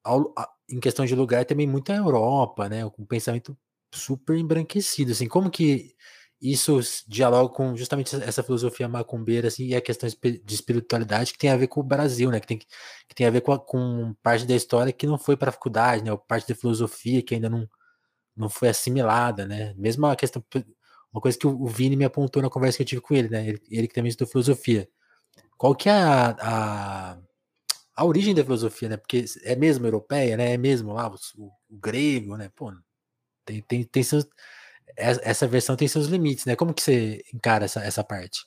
[0.05, 2.88] ao, a, em questão de lugar, também muito a Europa, né?
[2.90, 3.57] Com um pensamento
[3.94, 5.26] super embranquecido, assim.
[5.26, 5.94] Como que
[6.40, 11.50] isso dialoga com justamente essa filosofia macumbeira, assim, e a questão de espiritualidade que tem
[11.50, 12.38] a ver com o Brasil, né?
[12.38, 15.37] Que tem, que tem a ver com, a, com parte da história que não foi
[15.37, 16.12] para a faculdade, né?
[16.12, 17.66] Ou parte da filosofia que ainda não,
[18.37, 19.74] não foi assimilada, né?
[19.79, 20.44] Mesmo a questão,
[21.12, 23.48] uma coisa que o Vini me apontou na conversa que eu tive com ele, né?
[23.48, 24.88] Ele, ele que também estudou filosofia.
[25.57, 27.18] Qual que é a, a,
[27.96, 28.96] a, origem da filosofia, né?
[28.96, 30.53] Porque é mesmo europeia, né?
[30.53, 32.51] É mesmo lá o, o, grego, né?
[32.55, 32.72] Pô,
[33.44, 34.29] tem, tem, tem seus,
[34.96, 36.57] essa versão tem seus limites, né?
[36.57, 38.46] Como que você encara essa, essa parte?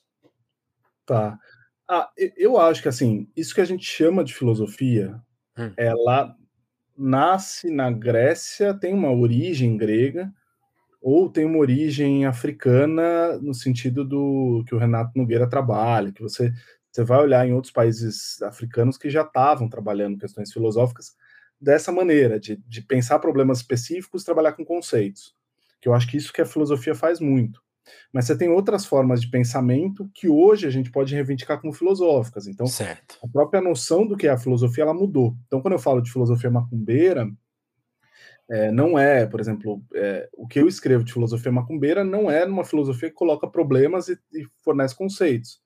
[1.06, 1.38] Tá.
[1.88, 5.20] Ah, eu acho que assim, isso que a gente chama de filosofia,
[5.58, 5.74] hum.
[5.76, 6.36] ela
[6.96, 10.32] nasce na Grécia, tem uma origem grega,
[11.02, 16.52] ou tem uma origem africana no sentido do que o Renato Nogueira trabalha, que você,
[17.00, 21.16] você vai olhar em outros países africanos que já estavam trabalhando questões filosóficas
[21.60, 25.34] dessa maneira, de, de pensar problemas específicos, trabalhar com conceitos.
[25.82, 27.62] Que eu acho que isso que a filosofia faz muito.
[28.12, 32.48] Mas você tem outras formas de pensamento que hoje a gente pode reivindicar como filosóficas.
[32.48, 33.18] Então, certo.
[33.24, 35.36] a própria noção do que é a filosofia ela mudou.
[35.48, 37.30] Então, quando eu falo de filosofia macumbeira,
[38.50, 42.44] é, não é, por exemplo, é, o que eu escrevo de filosofia macumbeira não é
[42.46, 45.62] uma filosofia que coloca problemas e, e fornece conceitos.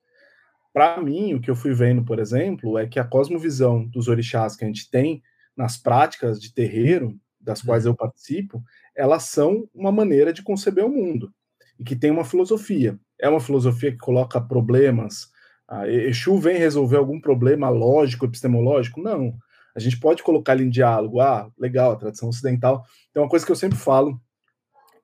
[0.74, 4.56] Para mim, o que eu fui vendo, por exemplo, é que a cosmovisão dos orixás
[4.56, 5.22] que a gente tem
[5.56, 7.92] nas práticas de terreiro, das quais uhum.
[7.92, 8.64] eu participo,
[8.96, 11.32] elas são uma maneira de conceber o mundo
[11.78, 13.00] e que tem uma filosofia.
[13.20, 15.30] É uma filosofia que coloca problemas.
[15.68, 19.02] A Exu vem resolver algum problema lógico, epistemológico?
[19.02, 19.36] Não.
[19.76, 21.20] A gente pode colocar ele em diálogo.
[21.20, 22.84] Ah, legal, a tradição ocidental.
[23.10, 24.20] Então, uma coisa que eu sempre falo,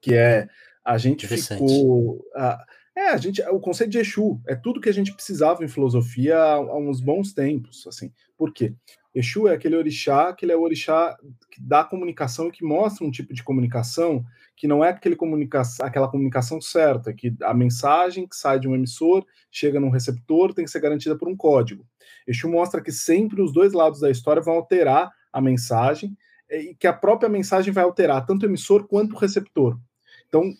[0.02, 0.48] que é
[0.84, 2.26] a gente ficou.
[2.36, 2.66] A,
[3.00, 6.38] é, a gente, o conceito de Exu é tudo que a gente precisava em filosofia
[6.38, 8.12] há, há uns bons tempos, assim.
[8.38, 8.74] Por quê?
[9.16, 11.18] Exu é aquele orixá que ele é o orixá
[11.50, 14.24] que dá comunicação e que mostra um tipo de comunicação
[14.56, 18.76] que não é aquele comunica aquela comunicação certa, que a mensagem que sai de um
[18.76, 21.86] emissor chega num receptor tem que ser garantida por um código.
[22.28, 26.18] Exu mostra que sempre os dois lados da história vão alterar a mensagem
[26.50, 29.80] e que a própria mensagem vai alterar tanto o emissor quanto o receptor.
[30.28, 30.54] Então,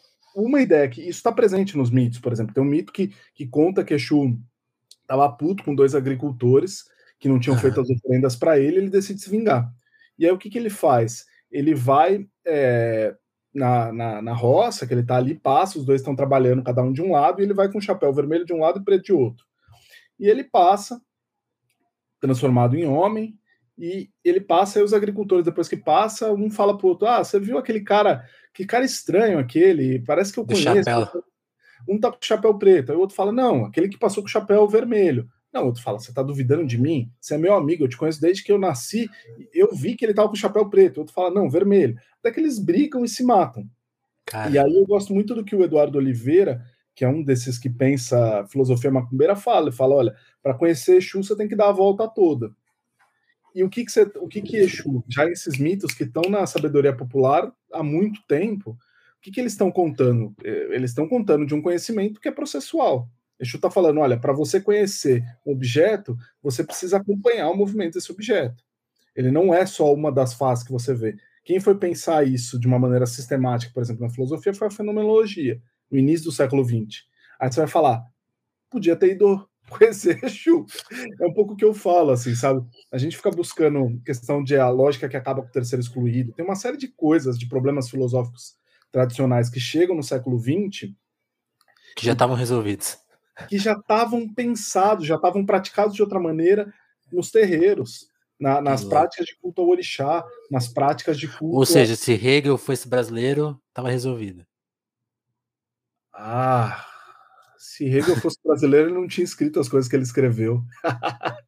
[0.46, 3.48] uma ideia que isso está presente nos mitos, por exemplo, tem um mito que, que
[3.48, 4.40] conta que Exu
[5.02, 6.84] estava puto com dois agricultores
[7.20, 9.70] que não tinham feito as oferendas para ele, ele decide se vingar.
[10.18, 11.26] E aí o que, que ele faz?
[11.52, 13.16] Ele vai é,
[13.54, 16.94] na, na, na, roça, que ele está ali, passa, os dois estão trabalhando, cada um
[16.94, 19.06] de um lado, e ele vai com o chapéu vermelho de um lado e preto
[19.06, 19.46] de outro.
[20.20, 21.02] E ele passa,
[22.20, 23.38] transformado em homem,
[23.80, 27.40] e ele passa, e os agricultores, depois que passa, um fala pro outro: Ah, você
[27.40, 30.84] viu aquele cara, que cara estranho aquele, parece que eu conheço.
[30.84, 31.24] Chapéu.
[31.88, 34.28] Um tá com o chapéu preto, aí o outro fala: Não, aquele que passou com
[34.28, 35.30] o chapéu vermelho.
[35.52, 37.12] Não, outro fala, você tá duvidando de mim?
[37.20, 39.10] Você é meu amigo, eu te conheço desde que eu nasci,
[39.52, 41.00] eu vi que ele tava com o chapéu preto.
[41.00, 41.98] Outro fala, não, vermelho.
[42.20, 43.68] Até que eles brigam e se matam.
[44.28, 44.52] Cara.
[44.52, 46.64] E aí eu gosto muito do que o Eduardo Oliveira,
[46.94, 49.70] que é um desses que pensa filosofia macumbeira, fala.
[49.70, 52.54] Ele fala, olha, para conhecer Exu você tem que dar a volta toda.
[53.54, 56.46] E o que que, você, o que, que Exu, já esses mitos que estão na
[56.46, 60.34] sabedoria popular há muito tempo, o que, que eles estão contando?
[60.44, 63.10] É, eles estão contando de um conhecimento que é processual.
[63.40, 68.12] Exu está falando: olha, para você conhecer um objeto, você precisa acompanhar o movimento desse
[68.12, 68.64] objeto.
[69.16, 71.18] Ele não é só uma das faces que você vê.
[71.44, 75.62] Quem foi pensar isso de uma maneira sistemática, por exemplo, na filosofia, foi a fenomenologia,
[75.90, 77.04] no início do século XX.
[77.40, 78.06] Aí você vai falar:
[78.70, 80.66] podia ter ido conhecer Exu.
[81.20, 82.66] É um pouco o que eu falo, assim, sabe?
[82.92, 86.34] A gente fica buscando questão de a lógica que acaba com o terceiro excluído.
[86.34, 88.58] Tem uma série de coisas, de problemas filosóficos
[88.92, 90.92] tradicionais que chegam no século XX.
[91.96, 92.98] Que já estavam resolvidos
[93.48, 96.74] que já estavam pensados, já estavam praticados de outra maneira
[97.12, 98.08] nos terreiros,
[98.40, 101.58] na, nas práticas de culto ao orixá, nas práticas de culto.
[101.58, 104.46] Ou seja, se Hegel fosse brasileiro, estava resolvido.
[106.14, 106.86] Ah,
[107.80, 110.62] se Hegel fosse brasileiro, ele não tinha escrito as coisas que ele escreveu.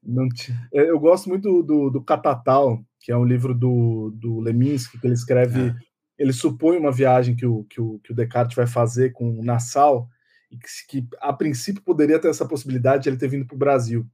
[0.00, 0.56] não tinha.
[0.72, 5.04] É, eu gosto muito do, do Catatal, que é um livro do, do Leminski, que
[5.04, 5.70] ele escreve.
[5.70, 5.74] É.
[6.16, 9.44] Ele supõe uma viagem que o, que, o, que o Descartes vai fazer com o
[9.44, 10.08] Nassau,
[10.52, 13.58] e que, que, a princípio poderia ter essa possibilidade de ele ter vindo para o
[13.58, 14.06] Brasil.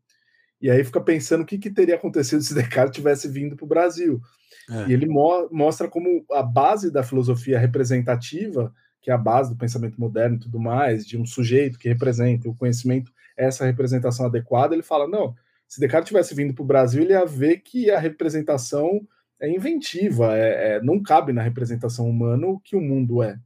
[0.58, 3.68] E aí fica pensando o que, que teria acontecido se Descartes tivesse vindo para o
[3.68, 4.22] Brasil.
[4.70, 4.88] É.
[4.88, 8.72] E ele mo mostra como a base da filosofia representativa,
[9.04, 12.48] que é a base do pensamento moderno e tudo mais, de um sujeito que representa
[12.48, 15.36] o conhecimento, essa representação adequada, ele fala: não,
[15.68, 19.06] se Descartes tivesse vindo para o Brasil, ele ia ver que a representação
[19.38, 23.38] é inventiva, é, é, não cabe na representação humana o que o mundo é.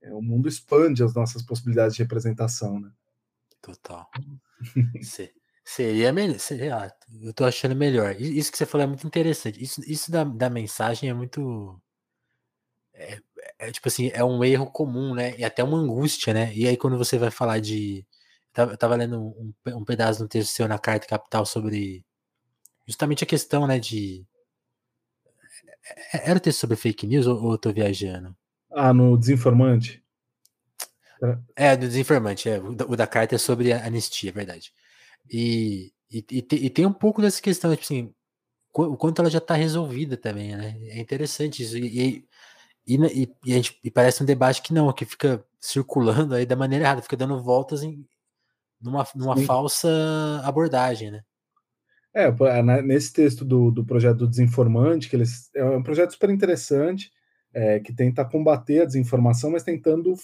[0.00, 0.14] é.
[0.14, 2.92] O mundo expande as nossas possibilidades de representação, né?
[3.60, 4.08] Total.
[5.64, 8.14] seria melhor, seria, eu tô achando melhor.
[8.20, 9.60] Isso que você falou é muito interessante.
[9.60, 11.80] Isso, isso da, da mensagem é muito.
[12.92, 13.18] É,
[13.68, 15.34] é, tipo assim, é um erro comum, né?
[15.38, 16.52] E até uma angústia, né?
[16.54, 18.06] E aí, quando você vai falar de.
[18.56, 22.04] Eu tava lendo um, um pedaço do texto seu na Carta Capital sobre
[22.86, 24.24] justamente a questão, né, de
[26.12, 28.34] é, era o texto sobre fake news ou, ou eu tô viajando?
[28.72, 30.02] Ah, no Desinformante?
[31.56, 32.58] É, do Desinformante, é.
[32.58, 34.72] O da, o da carta é sobre anistia, é verdade.
[35.30, 38.12] E, e, e, e, tem um pouco dessa questão, tipo assim,
[38.72, 40.76] o quanto ela já está resolvida também, né?
[40.88, 41.78] É interessante isso.
[41.78, 42.26] E,
[42.86, 46.44] e, e, e, a gente, e parece um debate que não, que fica circulando aí
[46.44, 48.06] da maneira errada, fica dando voltas em,
[48.80, 49.88] numa, numa falsa
[50.44, 51.22] abordagem, né?
[52.14, 52.30] É,
[52.82, 57.10] nesse texto do, do projeto do Desinformante, que eles é um projeto super interessante,
[57.52, 60.14] é, que tenta combater a desinformação, mas tentando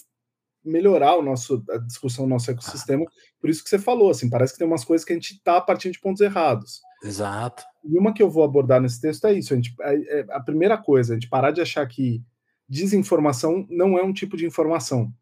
[0.64, 3.04] melhorar o nosso, a discussão do nosso ecossistema.
[3.40, 5.60] Por isso que você falou, assim, parece que tem umas coisas que a gente está
[5.60, 6.80] partindo de pontos errados.
[7.02, 7.64] Exato.
[7.84, 10.40] E uma que eu vou abordar nesse texto é isso: a, gente, é, é, a
[10.40, 12.22] primeira coisa, a gente parar de achar que
[12.70, 15.12] desinformação não é um tipo de informação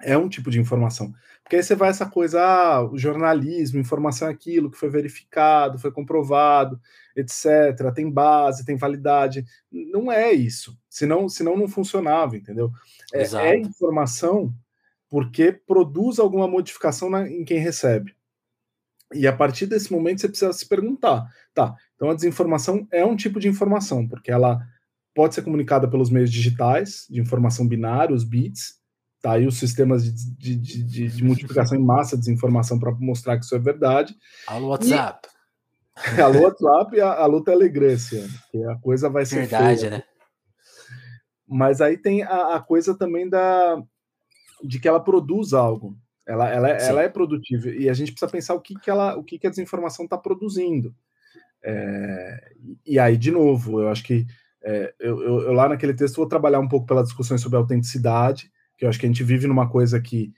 [0.00, 1.12] é um tipo de informação.
[1.42, 5.78] Porque aí você vai essa coisa, ah, o jornalismo, informação é aquilo que foi verificado,
[5.78, 6.80] foi comprovado,
[7.16, 7.92] etc.
[7.94, 9.44] Tem base, tem validade.
[9.70, 10.78] Não é isso.
[10.88, 12.70] Senão, senão não funcionava, entendeu?
[13.12, 14.54] É, é informação
[15.08, 18.14] porque produz alguma modificação na, em quem recebe.
[19.14, 21.74] E a partir desse momento você precisa se perguntar, tá?
[21.96, 24.60] Então a desinformação é um tipo de informação, porque ela
[25.18, 28.78] pode ser comunicada pelos meios digitais, de informação binária, os bits,
[29.20, 33.36] Tá aí os sistemas de, de, de, de multiplicação em massa de desinformação para mostrar
[33.36, 34.14] que isso é verdade.
[34.46, 35.28] Alô, WhatsApp.
[36.16, 37.96] E, alô, WhatsApp e a, alô, Telegram,
[38.48, 39.90] que a coisa vai ser Verdade, feia.
[39.90, 40.02] né?
[41.48, 43.82] Mas aí tem a, a, coisa também da
[44.62, 45.98] de que ela produz algo.
[46.24, 49.24] Ela, ela, ela é produtiva e a gente precisa pensar o que, que, ela, o
[49.24, 50.94] que, que a desinformação está produzindo.
[51.64, 52.52] É,
[52.86, 54.24] e aí, de novo, eu acho que
[54.64, 58.50] é, eu, eu, eu, lá naquele texto vou trabalhar um pouco pelas discussões sobre autenticidade,
[58.76, 60.32] que eu acho que a gente vive numa coisa que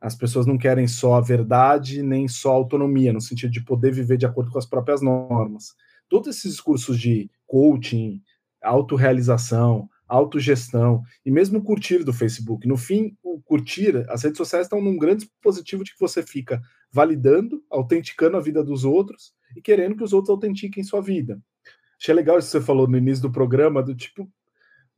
[0.00, 3.92] as pessoas não querem só a verdade, nem só a autonomia, no sentido de poder
[3.92, 5.74] viver de acordo com as próprias normas.
[6.08, 8.20] Todos esses discursos de coaching,
[8.62, 12.66] autorrealização, autogestão e mesmo curtir do Facebook.
[12.66, 16.60] No fim, o curtir, as redes sociais estão num grande dispositivo de que você fica
[16.90, 21.40] validando, autenticando a vida dos outros e querendo que os outros autentiquem sua vida.
[22.02, 24.28] Achei legal isso que você falou no início do programa, do tipo,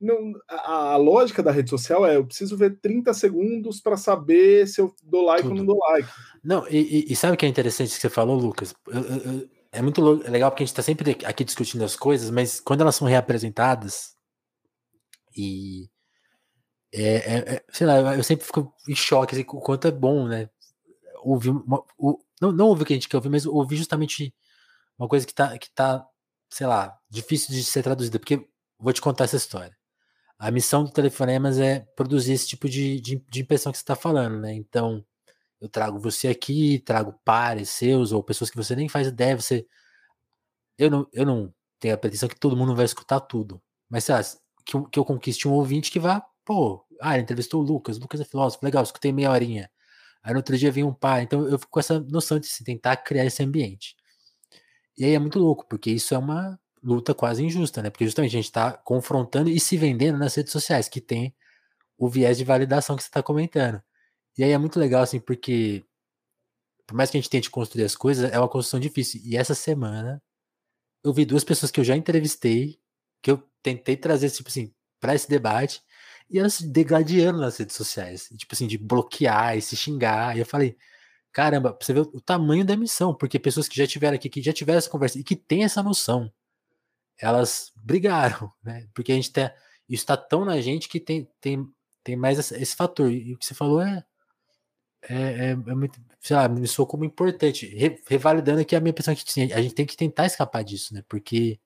[0.01, 4.67] não, a, a, lógica da rede social é eu preciso ver 30 segundos para saber
[4.67, 5.53] se eu dou like Tudo.
[5.53, 6.09] ou não dou like.
[6.43, 8.75] Não, e, e, sabe o que é interessante que você falou, Lucas?
[8.88, 12.59] Eu, eu, é muito legal porque a gente está sempre aqui discutindo as coisas, mas
[12.59, 14.14] quando elas são reapresentadas
[15.37, 15.90] e
[16.90, 20.27] é, é, é, sei lá, eu sempre fico em choque assim, o quanto é bom,
[20.27, 20.49] né?
[21.23, 24.35] Ouvir uma, o, não, não ouvir o que a gente quer ouvir, mas ouvir justamente
[24.99, 26.07] uma coisa que tá, que tá,
[26.55, 28.47] sei lá, difícil de ser traduzida, porque
[28.79, 29.77] vou te contar essa história
[30.38, 33.97] a missão do Telefonemas é produzir esse tipo de, de, de impressão que você está
[33.97, 34.53] falando, né?
[34.55, 35.05] Então,
[35.61, 39.67] eu trago você aqui, trago pares seus, ou pessoas que você nem faz ideia, você...
[40.77, 44.14] Eu não, eu não tenho a pretensão que todo mundo vai escutar tudo, mas sei
[44.17, 44.23] lá,
[44.67, 47.97] que, eu, que eu conquiste um ouvinte que vá, pô, ah, ele entrevistou o Lucas,
[47.97, 49.71] o Lucas é filósofo, legal, escutei meia horinha.
[50.23, 52.64] Aí no outro dia vem um par, então eu fico com essa noção de se
[52.64, 53.95] tentar criar esse ambiente.
[54.96, 57.90] E aí é muito louco, porque isso é uma luta quase injusta, né?
[57.90, 61.35] Porque justamente a gente está confrontando e se vendendo nas redes sociais, que tem
[61.98, 63.83] o viés de validação que você está comentando.
[64.37, 65.85] E aí é muito legal, assim, porque
[66.87, 69.20] por mais que a gente tente construir as coisas, é uma construção difícil.
[69.24, 70.22] E essa semana
[71.02, 72.78] eu vi duas pessoas que eu já entrevistei,
[73.22, 75.83] que eu tentei trazer, tipo assim, para esse debate,
[76.30, 80.37] e elas se degladiando nas redes sociais, tipo assim, de bloquear e se xingar.
[80.37, 80.76] E eu falei,
[81.35, 84.53] caramba, você ver o tamanho da missão, porque pessoas que já tiveram aqui, que já
[84.53, 86.32] tiveram essa conversa e que tem essa noção
[87.18, 88.89] elas brigaram, né?
[88.95, 89.45] Porque a gente tem,
[89.89, 91.66] isso está tão na gente que tem, tem,
[92.03, 93.11] tem mais esse, esse fator.
[93.11, 94.05] E o que você falou é,
[95.03, 98.91] é, é, é muito, sei lá, me soou como importante, Re, revalidando aqui a minha
[98.91, 101.05] impressão que a gente tem que tentar escapar disso, né?
[101.09, 101.61] Porque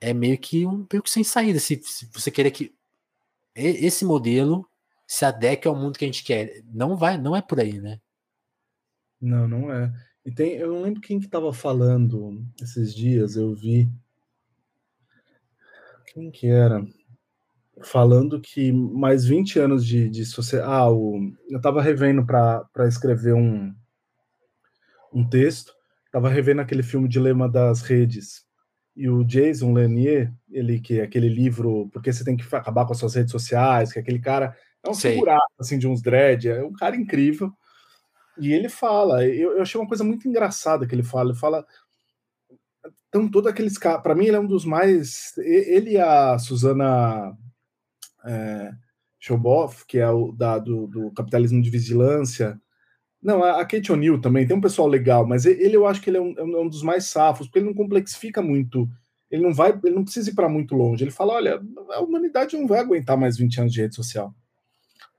[0.00, 1.58] é meio que um meio que sem saída.
[1.60, 2.74] Se, se você querer que
[3.54, 4.68] esse modelo
[5.06, 8.00] se adeque ao mundo que a gente quer, não vai, não é por aí, né?
[9.20, 9.92] Não, não é.
[10.24, 13.88] E tem, eu não lembro quem que estava falando esses dias, eu vi
[16.06, 16.84] quem que era?
[17.84, 20.70] falando que mais 20 anos de, de sociedade.
[20.70, 23.74] Ah, o, eu estava revendo para escrever um,
[25.12, 25.72] um texto,
[26.06, 28.46] estava revendo aquele filme Dilema das Redes.
[28.96, 32.92] E o Jason Lanier, ele que é aquele livro Porque você tem que acabar com
[32.92, 36.48] as suas redes sociais, que é aquele cara é um figurado assim de uns dread,
[36.48, 37.52] é um cara incrível.
[38.38, 41.66] E ele fala, eu, eu achei uma coisa muito engraçada que ele fala, ele fala
[43.08, 47.36] então todos aqueles caras, mim ele é um dos mais ele e a Susana
[48.24, 48.70] é,
[49.18, 52.60] Choboff, que é o da, do, do, capitalismo de vigilância.
[53.20, 56.18] Não, a Kate O'Neill também tem um pessoal legal, mas ele eu acho que ele
[56.18, 58.88] é um, é um dos mais safos, porque ele não complexifica muito.
[59.30, 61.02] Ele não vai, ele não precisa ir para muito longe.
[61.02, 61.60] Ele fala: olha,
[61.90, 64.32] a humanidade não vai aguentar mais 20 anos de rede social.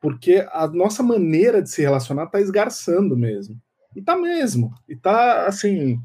[0.01, 3.59] Porque a nossa maneira de se relacionar está esgarçando mesmo.
[3.95, 4.73] E tá mesmo.
[4.87, 5.99] E tá assim.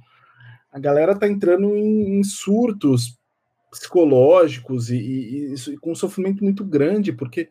[0.72, 3.16] A galera tá entrando em, em surtos
[3.70, 7.48] psicológicos e, e, e, com um sofrimento muito grande, porque,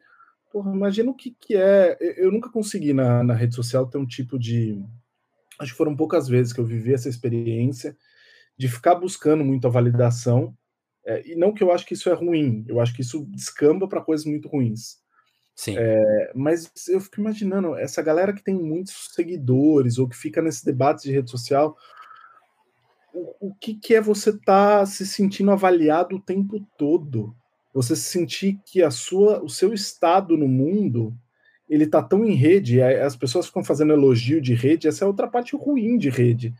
[0.52, 1.98] porra, imagina o que, que é.
[2.18, 4.84] Eu nunca consegui na, na rede social ter um tipo de.
[5.60, 7.96] Acho que foram poucas vezes que eu vivi essa experiência
[8.58, 10.56] de ficar buscando muito a validação.
[11.06, 13.88] É, e não que eu acho que isso é ruim, eu acho que isso descamba
[13.88, 15.03] para coisas muito ruins.
[15.56, 15.76] Sim.
[15.78, 20.66] É, mas eu fico imaginando, essa galera que tem muitos seguidores ou que fica nesse
[20.66, 21.78] debate de rede social,
[23.14, 27.36] o, o que, que é você estar tá se sentindo avaliado o tempo todo?
[27.74, 31.14] Você sentir que a sua, o seu estado no mundo
[31.70, 35.28] ele tá tão em rede, as pessoas ficam fazendo elogio de rede, essa é outra
[35.28, 36.54] parte ruim de rede.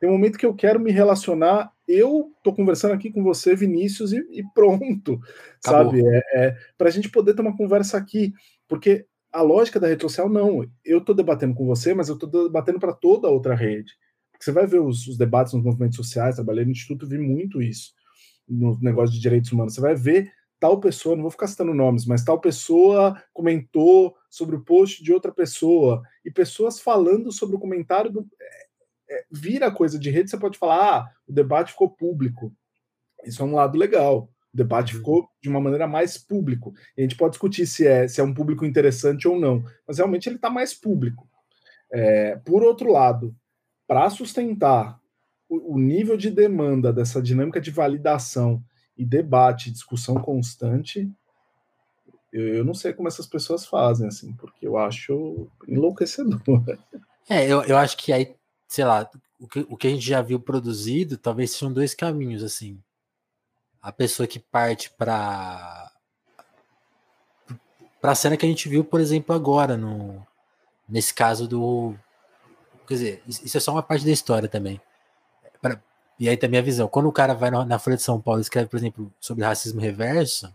[0.00, 4.12] Tem um momento que eu quero me relacionar, eu tô conversando aqui com você, Vinícius,
[4.12, 5.20] e, e pronto,
[5.64, 5.92] Acabou.
[5.92, 6.02] sabe?
[6.06, 8.32] É, é para a gente poder ter uma conversa aqui,
[8.68, 10.66] porque a lógica da rede social, não.
[10.84, 13.92] Eu tô debatendo com você, mas eu tô debatendo para toda a outra rede.
[14.38, 17.92] Você vai ver os, os, debates nos movimentos sociais, trabalhei no Instituto, vi muito isso,
[18.48, 19.74] no negócio de direitos humanos.
[19.74, 24.56] Você vai ver tal pessoa, não vou ficar citando nomes, mas tal pessoa comentou sobre
[24.56, 28.26] o post de outra pessoa, e pessoas falando sobre o comentário do.
[29.10, 32.52] É, vira coisa de rede, você pode falar, ah, o debate ficou público.
[33.24, 34.28] Isso é um lado legal.
[34.52, 34.98] O debate uhum.
[34.98, 36.74] ficou de uma maneira mais público.
[36.96, 39.98] E a gente pode discutir se é, se é um público interessante ou não, mas
[39.98, 41.28] realmente ele está mais público.
[41.90, 43.34] É, por outro lado,
[43.86, 45.00] para sustentar
[45.48, 48.62] o, o, nível de demanda dessa dinâmica de validação
[48.96, 51.10] e debate, discussão constante,
[52.30, 56.40] eu, eu, não sei como essas pessoas fazem, assim, porque eu acho enlouquecedor.
[57.30, 58.34] É, eu, eu acho que aí,
[58.68, 59.10] sei lá,
[59.40, 62.80] o que, o que a gente já viu produzido, talvez sejam dois caminhos, assim.
[63.82, 65.90] A pessoa que parte para
[68.00, 70.24] para a cena que a gente viu, por exemplo, agora no
[70.88, 71.96] nesse caso do
[72.88, 74.80] Quer dizer, isso é só uma parte da história também.
[75.60, 75.78] Pra,
[76.18, 76.88] e aí também a visão.
[76.88, 79.78] Quando o cara vai na Folha de São Paulo e escreve, por exemplo, sobre racismo
[79.78, 80.50] reverso,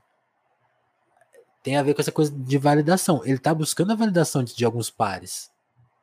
[1.61, 3.21] tem a ver com essa coisa de validação.
[3.23, 5.51] Ele está buscando a validação de, de alguns pares,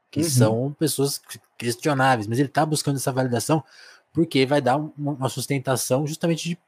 [0.08, 0.30] que uhum.
[0.30, 1.20] são pessoas
[1.61, 3.62] questionáveis, mas ele está buscando essa validação
[4.12, 6.58] porque vai dar uma sustentação justamente de,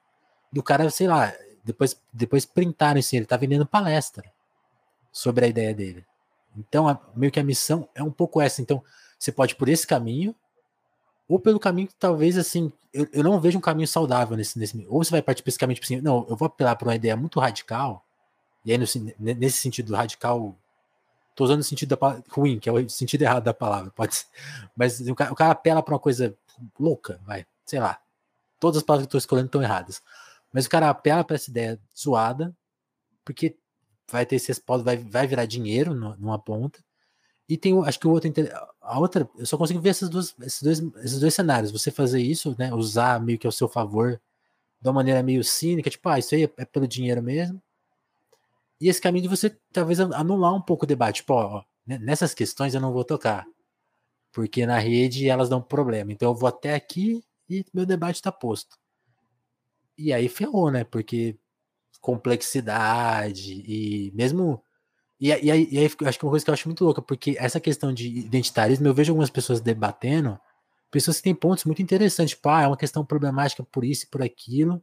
[0.53, 1.33] do cara, sei lá,
[1.65, 4.31] depois, depois printaram isso, ele está vendendo palestra
[5.11, 6.05] sobre a ideia dele.
[6.57, 8.61] Então, a, meio que a missão é um pouco essa.
[8.61, 8.83] Então,
[9.19, 10.35] você pode ir por esse caminho,
[11.29, 14.87] ou pelo caminho que talvez assim, eu, eu não vejo um caminho saudável nesse, nesse.
[14.89, 16.95] Ou você vai partir para esse caminho, tipo assim, não, eu vou apelar para uma
[16.95, 18.05] ideia muito radical,
[18.65, 18.85] e aí no,
[19.19, 20.57] nesse sentido radical,
[21.35, 24.27] tô usando o sentido da ruim, que é o sentido errado da palavra, pode ser.
[24.77, 26.37] Mas o cara, o cara apela para uma coisa
[26.79, 28.01] louca, vai, sei lá.
[28.61, 30.03] Todas as palavras que eu tô escolhendo estão erradas.
[30.53, 32.55] Mas o cara apela para essa ideia zoada,
[33.25, 33.57] porque
[34.11, 36.79] vai ter esse respaldo, vai, vai virar dinheiro numa ponta,
[37.49, 38.33] e tem, acho que o outro,
[38.81, 41.71] a outra, eu só consigo ver esses dois, esses dois, esses dois cenários.
[41.71, 44.21] Você fazer isso, né, usar meio que ao seu favor,
[44.81, 47.61] de uma maneira meio cínica, tipo, ah, isso aí é, é pelo dinheiro mesmo.
[48.83, 52.75] E esse caminho de você talvez anular um pouco o debate, tipo, ó, nessas questões
[52.75, 53.47] eu não vou tocar,
[54.33, 56.11] porque na rede elas dão problema.
[56.11, 58.77] Então eu vou até aqui e meu debate está posto.
[59.97, 60.83] E aí ferrou, né?
[60.83, 61.39] Porque
[62.01, 64.61] complexidade e mesmo
[65.21, 67.37] e, e, aí, e aí acho que uma coisa que eu acho muito louca, porque
[67.39, 70.37] essa questão de identitarismo, eu vejo algumas pessoas debatendo,
[70.91, 74.09] pessoas que têm pontos muito interessantes, tipo, ah, é uma questão problemática por isso e
[74.09, 74.83] por aquilo,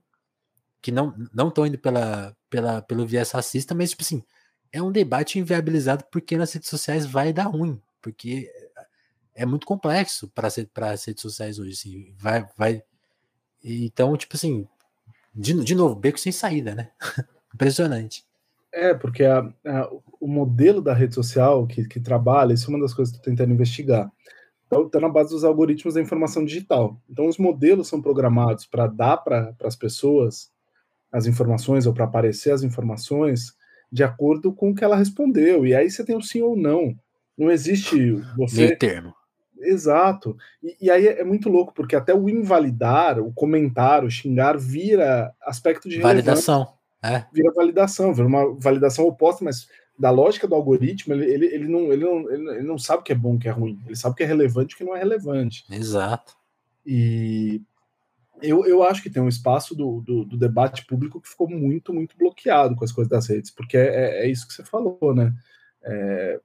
[0.82, 4.24] que não não estão indo pela, pela, pelo viés racista, mas, tipo assim,
[4.72, 8.52] é um debate inviabilizado porque nas redes sociais vai dar ruim, porque
[9.36, 12.84] é muito complexo para as redes sociais hoje, assim, vai, vai,
[13.64, 14.68] então, tipo assim,
[15.34, 16.92] de, de novo, beco sem saída, né?
[17.54, 18.24] Impressionante.
[18.72, 22.82] É, porque a, a, o modelo da rede social que, que trabalha, isso é uma
[22.82, 24.12] das coisas que estou tentando investigar.
[24.72, 27.02] Está na base dos algoritmos da informação digital.
[27.10, 30.52] Então, os modelos são programados para dar para as pessoas
[31.12, 33.54] as informações ou para aparecer as informações
[33.92, 35.66] de acordo com o que ela respondeu.
[35.66, 36.96] E aí você tem o sim ou não.
[37.38, 38.66] Não existe você.
[38.66, 39.14] Meio termo.
[39.62, 40.38] Exato.
[40.64, 45.34] E, e, aí é muito louco, porque até o invalidar, o comentar, o xingar, vira
[45.42, 46.74] aspecto de validação.
[47.04, 47.26] É.
[47.32, 51.92] Vira validação, vira uma validação oposta, mas da lógica do algoritmo, ele, ele, ele, não,
[51.92, 53.78] ele, não, ele não sabe o que é bom o que é ruim.
[53.86, 55.66] Ele sabe o que é relevante e o que não é relevante.
[55.70, 56.38] Exato.
[56.86, 57.62] E
[58.42, 61.94] eu, eu acho que tem um espaço do, do, do, debate público que ficou muito,
[61.94, 65.14] muito bloqueado com as coisas das redes, porque é, é, é isso que você falou,
[65.14, 65.34] né?
[65.84, 66.40] É...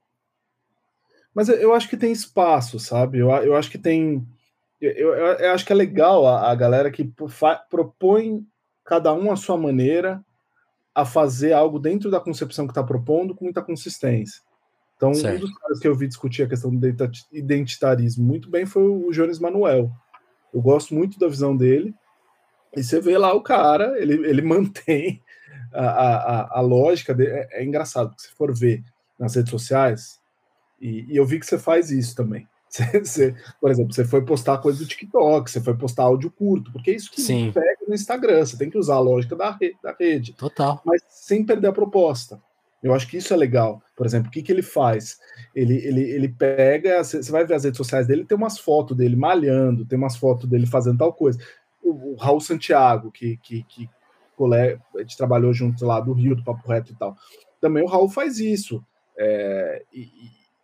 [1.35, 3.19] Mas eu acho que tem espaço, sabe?
[3.19, 4.25] Eu, eu acho que tem.
[4.81, 7.11] Eu, eu, eu acho que é legal a, a galera que
[7.69, 8.47] propõe
[8.85, 10.25] cada um a sua maneira
[10.95, 14.41] a fazer algo dentro da concepção que está propondo com muita consistência.
[14.97, 15.37] Então, certo.
[15.37, 16.87] um dos caras que eu vi discutir a questão do
[17.33, 19.91] identitarismo muito bem foi o Jones Manuel.
[20.55, 21.93] Eu gosto muito da visão dele.
[22.77, 25.21] E você vê lá o cara, ele, ele mantém
[25.73, 27.33] a, a, a lógica dele.
[27.33, 28.85] É, é engraçado, porque se for ver
[29.19, 30.21] nas redes sociais,
[30.81, 32.47] e, e eu vi que você faz isso também.
[32.75, 36.73] Você, você, por exemplo, você foi postar coisa do TikTok, você foi postar áudio curto,
[36.73, 37.53] porque é isso que Sim.
[37.53, 38.45] pega no Instagram.
[38.45, 40.33] Você tem que usar a lógica da rede, da rede.
[40.33, 40.83] Total.
[40.85, 42.43] Mas sem perder a proposta.
[42.85, 43.83] Eu acho que isso é legal.
[43.97, 45.19] Por exemplo, o que, que ele faz?
[45.55, 49.17] Ele, ele, ele pega, você vai ver as redes sociais dele, tem umas fotos dele
[49.17, 51.39] malhando, tem umas fotos dele fazendo tal coisa.
[51.83, 53.89] O, o Raul Santiago, que, que, que
[54.37, 57.17] colega, a gente trabalhou junto lá do Rio, do Papo Reto e tal.
[57.59, 58.85] Também o Raul faz isso.
[59.17, 60.11] É, e,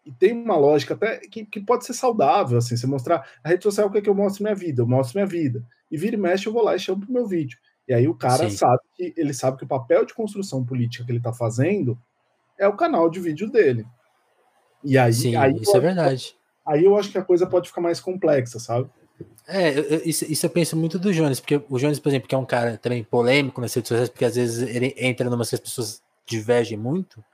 [0.04, 3.62] e, tem uma lógica até que, que pode ser saudável, assim, você mostrar a rede
[3.62, 4.82] social, o que é que eu mostro minha vida?
[4.82, 5.64] Eu mostro minha vida.
[5.90, 7.58] E vira e mexe, eu vou lá e chamo pro meu vídeo.
[7.88, 8.58] E aí o cara Sim.
[8.58, 11.98] sabe que ele sabe que o papel de construção política que ele está fazendo
[12.60, 13.86] é o canal de vídeo dele.
[14.84, 16.36] E aí, Sim, aí isso é verdade.
[16.64, 18.88] Aí eu acho que a coisa pode ficar mais complexa, sabe?
[19.48, 22.34] É, eu, isso, isso eu penso muito do Jones, porque o Jones, por exemplo, que
[22.34, 25.54] é um cara também polêmico nas redes sociais, porque às vezes ele entra numa que
[25.54, 27.24] as pessoas divergem muito,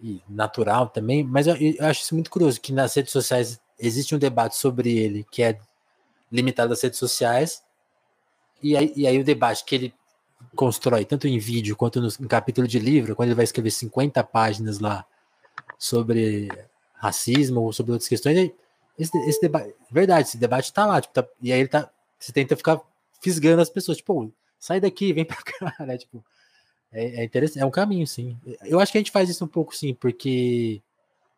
[0.00, 4.14] e natural também, mas eu, eu acho isso muito curioso, que nas redes sociais existe
[4.14, 5.58] um debate sobre ele que é
[6.30, 7.62] limitado às redes sociais,
[8.62, 9.94] e aí, e aí o debate que ele
[10.54, 14.22] constrói, tanto em vídeo quanto no, em capítulo de livro, quando ele vai escrever 50
[14.24, 15.04] páginas lá
[15.78, 16.48] sobre
[16.94, 18.52] racismo ou sobre outras questões,
[18.98, 22.32] esse, esse debate, verdade, esse debate tá lá, tipo, tá, e aí ele tá, você
[22.32, 22.80] tenta ficar
[23.20, 26.24] fisgando as pessoas, tipo, sai daqui, vem pra cá, né, tipo,
[26.92, 28.38] é, é interessante, é um caminho, sim.
[28.62, 30.80] Eu acho que a gente faz isso um pouco, sim, porque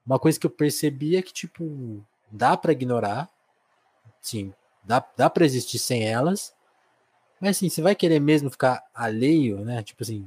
[0.05, 3.31] uma coisa que eu percebi é que, tipo, dá para ignorar,
[4.21, 4.53] sim,
[4.83, 6.55] dá, dá para existir sem elas,
[7.45, 9.83] mas assim, você vai querer mesmo ficar alheio, né?
[9.83, 10.27] Tipo assim.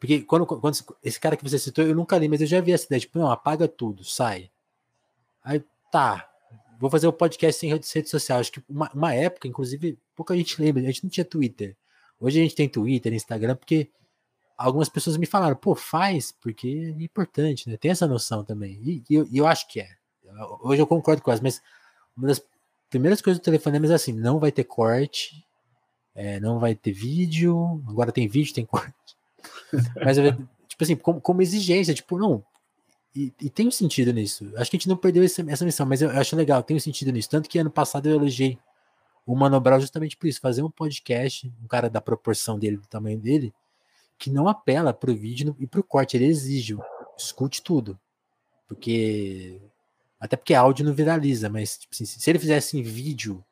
[0.00, 0.74] Porque quando, quando
[1.04, 3.18] esse cara que você citou, eu nunca li, mas eu já vi essa ideia, tipo,
[3.18, 4.50] não, apaga tudo, sai.
[5.44, 5.62] Aí,
[5.92, 6.26] tá,
[6.80, 8.40] vou fazer o um podcast sem redes, redes sociais.
[8.40, 11.76] Acho que uma, uma, época, inclusive, pouca gente lembra, a gente não tinha Twitter.
[12.18, 13.90] Hoje a gente tem Twitter, Instagram, porque
[14.56, 17.76] algumas pessoas me falaram, pô, faz, porque é importante, né?
[17.76, 18.80] Tem essa noção também.
[18.82, 19.88] E, e eu, eu, acho que é.
[20.62, 21.60] Hoje eu concordo com elas, mas
[22.16, 22.42] uma das
[22.88, 25.44] primeiras coisas do telefonema é assim, não vai ter corte,
[26.14, 28.92] é, não vai ter vídeo, agora tem vídeo, tem corte.
[30.04, 30.16] Mas,
[30.68, 32.44] tipo assim, como, como, exigência, tipo, não.
[33.14, 34.50] E, e, tem um sentido nisso.
[34.56, 36.76] Acho que a gente não perdeu essa, essa missão, mas eu, eu acho legal, tem
[36.76, 37.28] um sentido nisso.
[37.28, 38.58] Tanto que ano passado eu elogiei
[39.26, 42.86] o Mano Brown justamente por isso, fazer um podcast, um cara da proporção dele, do
[42.86, 43.52] tamanho dele,
[44.18, 46.76] que não apela pro vídeo e pro corte, ele exige,
[47.16, 47.98] escute tudo.
[48.66, 49.60] Porque.
[50.18, 53.44] Até porque áudio não viraliza, mas tipo assim, se ele fizesse em vídeo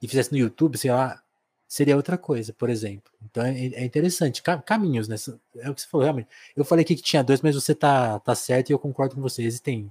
[0.00, 1.22] e fizesse no YouTube, sei lá,
[1.68, 3.12] seria outra coisa, por exemplo.
[3.24, 4.42] Então é, é interessante.
[4.64, 5.16] Caminhos, né?
[5.58, 6.28] É o que você falou, realmente.
[6.56, 9.20] Eu falei aqui que tinha dois, mas você tá, tá certo e eu concordo com
[9.20, 9.42] você.
[9.42, 9.90] Existem,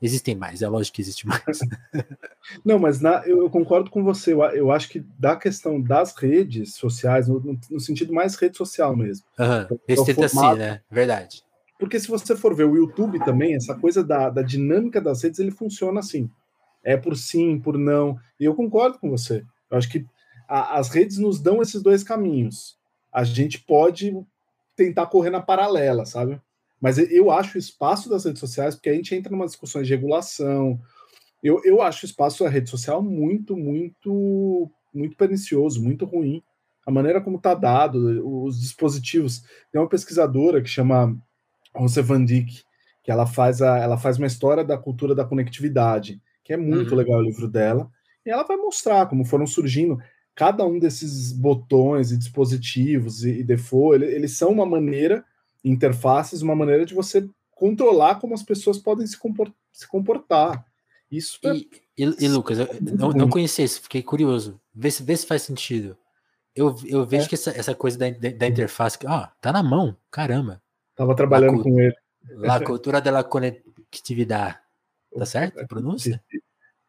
[0.00, 1.60] existem mais, é lógico que existe mais.
[2.64, 4.32] Não, mas na, eu, eu, concordo com você.
[4.32, 8.96] Eu, eu, acho que da questão das redes sociais, no, no sentido mais rede social
[8.96, 9.26] mesmo.
[9.38, 9.78] Uhum.
[9.86, 10.80] Restrita-se, né?
[10.90, 11.42] Verdade.
[11.78, 15.40] Porque se você for ver o YouTube também, essa coisa da, da dinâmica das redes,
[15.40, 16.30] ele funciona assim.
[16.82, 18.18] É por sim, por não.
[18.38, 19.44] E eu concordo com você.
[19.70, 20.04] Eu acho que
[20.50, 22.76] a, as redes nos dão esses dois caminhos.
[23.12, 24.12] A gente pode
[24.74, 26.40] tentar correr na paralela, sabe?
[26.80, 29.90] Mas eu acho o espaço das redes sociais, porque a gente entra numa discussão de
[29.90, 30.80] regulação.
[31.42, 36.42] Eu, eu acho o espaço da rede social muito, muito, muito pernicioso, muito ruim.
[36.84, 39.42] A maneira como está dado, os dispositivos.
[39.70, 41.16] Tem uma pesquisadora que chama
[41.74, 42.62] Rose Van Dyck,
[43.04, 46.92] que ela faz, a, ela faz uma história da cultura da conectividade, que é muito
[46.92, 46.96] uhum.
[46.96, 47.88] legal o livro dela.
[48.24, 49.98] E ela vai mostrar como foram surgindo
[50.40, 55.22] cada um desses botões e dispositivos e, e default, ele, eles são uma maneira,
[55.62, 60.64] interfaces, uma maneira de você controlar como as pessoas podem se, comport, se comportar.
[61.12, 61.52] Isso e, é...
[61.98, 64.58] e, e Lucas, eu não, não conhecia isso, fiquei curioso.
[64.74, 65.94] Vê se, vê se faz sentido.
[66.56, 67.28] Eu, eu vejo é.
[67.28, 70.62] que essa, essa coisa da, da interface, ó, tá na mão, caramba.
[70.96, 71.96] Tava trabalhando La com ele.
[72.30, 74.56] La cultura da conectividade.
[75.14, 76.24] Tá certo a pronúncia?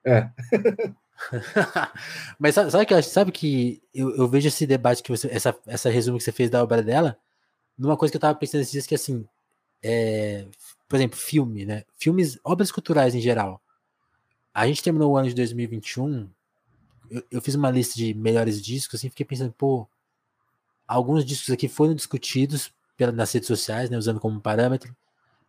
[0.06, 0.30] É.
[2.40, 5.90] Mas sabe, que eu sabe que eu, eu, vejo esse debate que você, essa, essa
[5.90, 7.18] resumo que você fez da obra dela,
[7.78, 9.26] numa coisa que eu tava pensando esses dias que assim,
[9.84, 10.46] é,
[10.88, 11.84] por exemplo, filme, né?
[11.98, 13.62] Filmes, obras culturais em geral.
[14.54, 16.30] A gente terminou o ano de 2021,
[17.10, 19.88] eu, eu fiz uma lista de melhores discos, assim, fiquei pensando, pô,
[20.88, 24.96] alguns discos aqui foram discutidos pela, nas redes sociais, né, usando como parâmetro,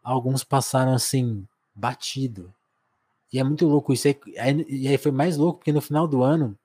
[0.02, 2.52] alguns passaram assim, batido.
[3.32, 4.08] E é muito louco isso.
[4.08, 4.16] Aí,
[4.68, 6.58] e aí foi mais louco porque no final do ano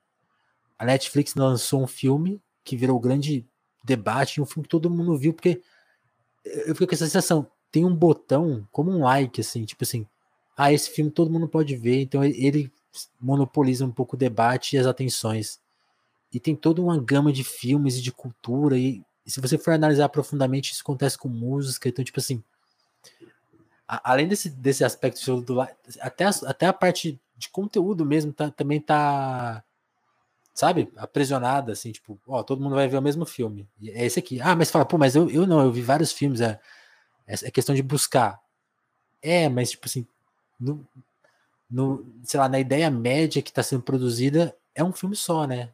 [0.77, 3.47] a Netflix lançou um filme que virou grande
[3.83, 5.61] debate, um filme que todo mundo viu, porque
[6.43, 10.05] eu fiquei com essa sensação, tem um botão como um like, assim, tipo assim,
[10.55, 12.71] ah, esse filme todo mundo pode ver, então ele
[13.19, 15.59] monopoliza um pouco o debate e as atenções.
[16.33, 19.73] E tem toda uma gama de filmes e de cultura, e, e se você for
[19.73, 22.43] analisar profundamente, isso acontece com música, então, tipo assim,
[23.87, 28.81] além desse, desse aspecto do até, a, até a parte de conteúdo mesmo tá, também
[28.81, 29.63] tá
[30.53, 33.67] sabe aprisionada assim tipo ó todo mundo vai ver o mesmo filme.
[33.85, 34.41] É esse aqui.
[34.41, 36.59] Ah mas fala pô mas eu, eu não eu vi vários filmes é,
[37.25, 38.39] é questão de buscar.
[39.21, 40.05] É mas tipo assim
[40.59, 40.85] no,
[41.69, 45.69] no sei lá na ideia média que está sendo produzida é um filme só né?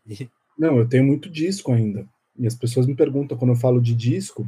[0.57, 2.07] Não eu tenho muito disco ainda.
[2.37, 4.47] E as pessoas me perguntam quando eu falo de disco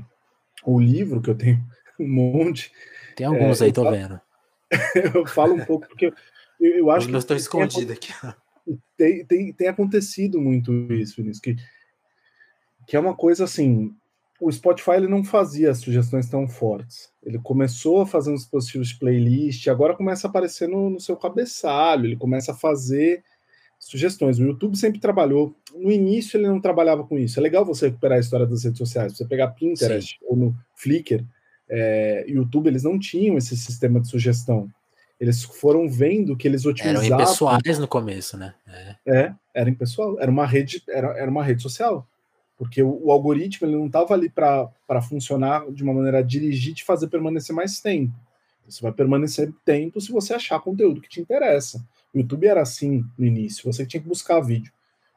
[0.63, 1.63] o livro que eu tenho
[1.99, 2.71] um monte
[3.15, 4.21] tem alguns é, aí, tô falo, vendo.
[5.15, 6.13] eu falo um pouco porque
[6.59, 7.17] eu, eu acho eu que.
[7.17, 8.13] estou escondido aqui.
[8.97, 11.55] Tem, tem, tem acontecido muito isso, Vinícius, que,
[12.87, 13.95] que é uma coisa assim.
[14.41, 17.09] O Spotify ele não fazia sugestões tão fortes.
[17.23, 21.15] Ele começou a fazer uns dispositivos de playlist, agora começa a aparecer no, no seu
[21.15, 23.23] cabeçalho, ele começa a fazer
[23.79, 24.37] sugestões.
[24.37, 25.55] O YouTube sempre trabalhou.
[25.73, 27.39] No início ele não trabalhava com isso.
[27.39, 29.15] É legal você recuperar a história das redes sociais.
[29.15, 30.25] Você pegar Pinterest Sim.
[30.27, 31.23] ou no Flickr,
[31.69, 34.69] é, YouTube, eles não tinham esse sistema de sugestão.
[35.19, 37.05] Eles foram vendo que eles utilizavam.
[37.05, 38.53] Eram impessoais no começo, né?
[38.67, 40.19] É, é era impessoal.
[40.19, 42.07] Era uma rede, era, era uma rede social.
[42.57, 46.73] Porque o, o algoritmo ele não estava ali para funcionar de uma maneira a dirigir
[46.73, 48.13] te fazer permanecer mais tempo.
[48.67, 51.85] Você vai permanecer tempo se você achar conteúdo que te interessa.
[52.13, 54.71] O YouTube era assim no início, você tinha que buscar vídeo.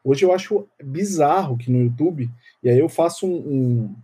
[0.05, 2.31] Hoje eu acho bizarro que no YouTube,
[2.63, 3.97] e aí eu faço um, um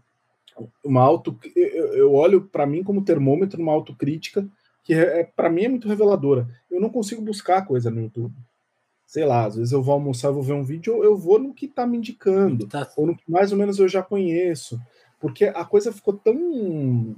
[0.85, 4.47] uma auto eu, olho para mim como termômetro uma autocrítica
[4.83, 6.47] que é, é para mim é muito reveladora.
[6.71, 8.35] Eu não consigo buscar coisa no YouTube.
[9.07, 11.67] Sei lá, às vezes eu vou almoçar, vou ver um vídeo, eu vou no que
[11.67, 12.91] está me indicando, tá.
[12.97, 14.81] ou no que mais ou menos eu já conheço,
[15.21, 17.17] porque a coisa ficou tão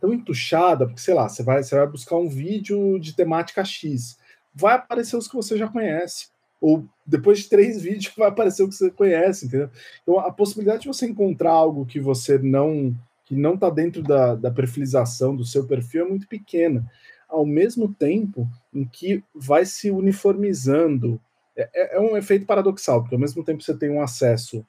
[0.00, 4.18] tão entuchada, porque sei lá, você vai, você vai buscar um vídeo de temática X,
[4.54, 6.28] vai aparecer os que você já conhece
[6.60, 9.70] ou depois de três vídeos vai aparecer o que você conhece, entendeu?
[10.02, 12.94] Então a possibilidade de você encontrar algo que você não
[13.24, 16.84] que não está dentro da, da perfilização do seu perfil é muito pequena,
[17.28, 21.20] ao mesmo tempo em que vai se uniformizando.
[21.56, 24.66] É, é, é um efeito paradoxal, porque ao mesmo tempo você tem um acesso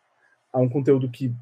[0.53, 1.33] a um conteúdo que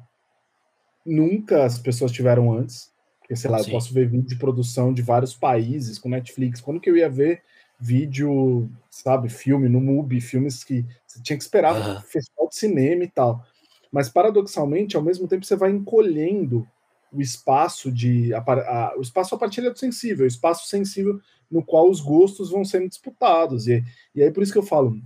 [1.04, 3.66] nunca as pessoas tiveram antes, porque sei lá, Sim.
[3.66, 6.60] eu posso ver vídeo de produção de vários países com Netflix.
[6.60, 7.42] Quando que eu ia ver
[7.80, 12.00] vídeo, sabe, filme no MUBI, filmes que você tinha que esperar uhum.
[12.02, 13.44] festival de cinema e tal.
[13.90, 16.68] Mas paradoxalmente, ao mesmo tempo, você vai encolhendo
[17.12, 21.20] o espaço de a, a, o espaço a partilha do sensível, o espaço sensível
[21.50, 23.66] no qual os gostos vão sendo disputados.
[23.66, 23.82] E,
[24.14, 24.96] e aí por isso que eu falo,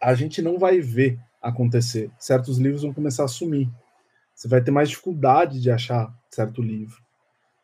[0.00, 2.10] a gente não vai ver acontecer.
[2.18, 3.70] Certos livros vão começar a sumir.
[4.34, 7.00] Você vai ter mais dificuldade de achar certo livro.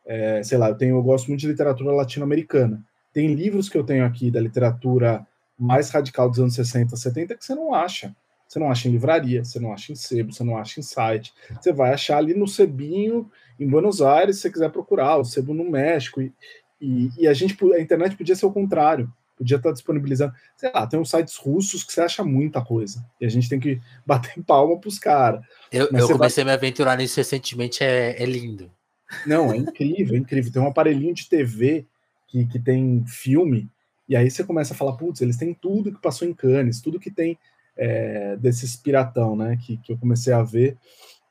[0.05, 2.83] É, sei lá, eu tenho, eu gosto muito de literatura latino-americana.
[3.19, 5.27] Tem livros que eu tenho aqui da literatura
[5.59, 8.15] mais radical dos anos 60, 70 que você não acha.
[8.47, 11.33] Você não acha em livraria, você não acha em sebo, você não acha em site.
[11.59, 15.53] Você vai achar ali no sebinho em Buenos Aires, se você quiser procurar, o sebo
[15.53, 16.21] no México.
[16.21, 16.31] E,
[16.79, 19.11] e, e, a gente, a internet podia ser o contrário.
[19.37, 20.31] Podia estar disponibilizando.
[20.55, 23.05] Sei lá, tem uns sites russos que você acha muita coisa.
[23.19, 25.43] E a gente tem que bater palma para os caras.
[25.69, 26.53] Eu, eu comecei vai...
[26.53, 28.71] a me aventurar nisso recentemente, é, é lindo.
[29.25, 30.53] Não, é incrível, é incrível.
[30.53, 31.85] Tem um aparelhinho de TV
[32.29, 33.69] que, que tem filme,
[34.07, 36.99] e aí você começa a falar, putz, eles têm tudo que passou em Cannes, tudo
[36.99, 37.37] que tem
[37.77, 40.77] é, desses piratão, né, que, que eu comecei a ver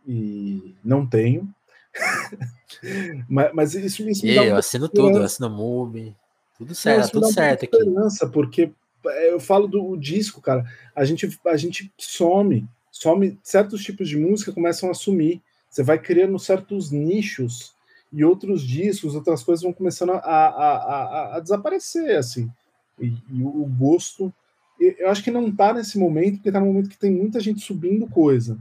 [0.06, 1.48] e não tenho.
[3.28, 6.16] mas, mas, isso, me dá eu assino tudo, eu assino Mubi,
[6.56, 8.30] tudo certo, não, tudo certo aqui.
[8.32, 8.72] Porque
[9.06, 14.16] é, eu falo do disco, cara, a gente, a gente some, some, certos tipos de
[14.16, 17.74] música começam a sumir, você vai criando certos nichos
[18.12, 22.50] e outros discos, outras coisas vão começando a, a, a, a desaparecer, assim.
[22.98, 24.32] E, e, o gosto,
[24.80, 27.60] eu acho que não está nesse momento, porque está no momento que tem muita gente
[27.60, 28.58] subindo coisa.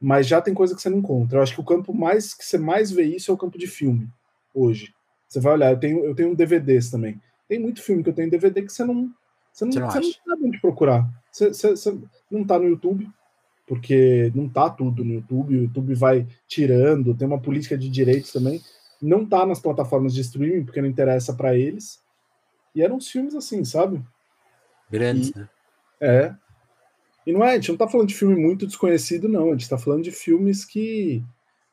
[0.00, 1.38] mas já tem coisa que você não encontra.
[1.38, 3.66] Eu acho que o campo mais que você mais vê isso é o campo de
[3.66, 4.08] filme
[4.54, 4.92] hoje.
[5.28, 7.20] Você vai olhar, eu tenho, eu tenho DVDs também.
[7.48, 9.10] Tem muito filme que eu tenho DVD que você não,
[9.52, 11.08] você não, você não, você não sabe onde procurar.
[11.30, 11.98] Você, você, você
[12.30, 13.08] não tá no YouTube,
[13.66, 18.32] porque não tá tudo no YouTube, o YouTube vai tirando, tem uma política de direitos
[18.32, 18.60] também.
[19.00, 22.02] Não tá nas plataformas de streaming, porque não interessa para eles.
[22.74, 24.02] E eram uns filmes assim, sabe?
[24.90, 25.48] Grandes, e, né?
[26.00, 26.34] É.
[27.26, 29.48] E não é, a gente não tá falando de filme muito desconhecido, não.
[29.48, 31.24] A gente tá falando de filmes que.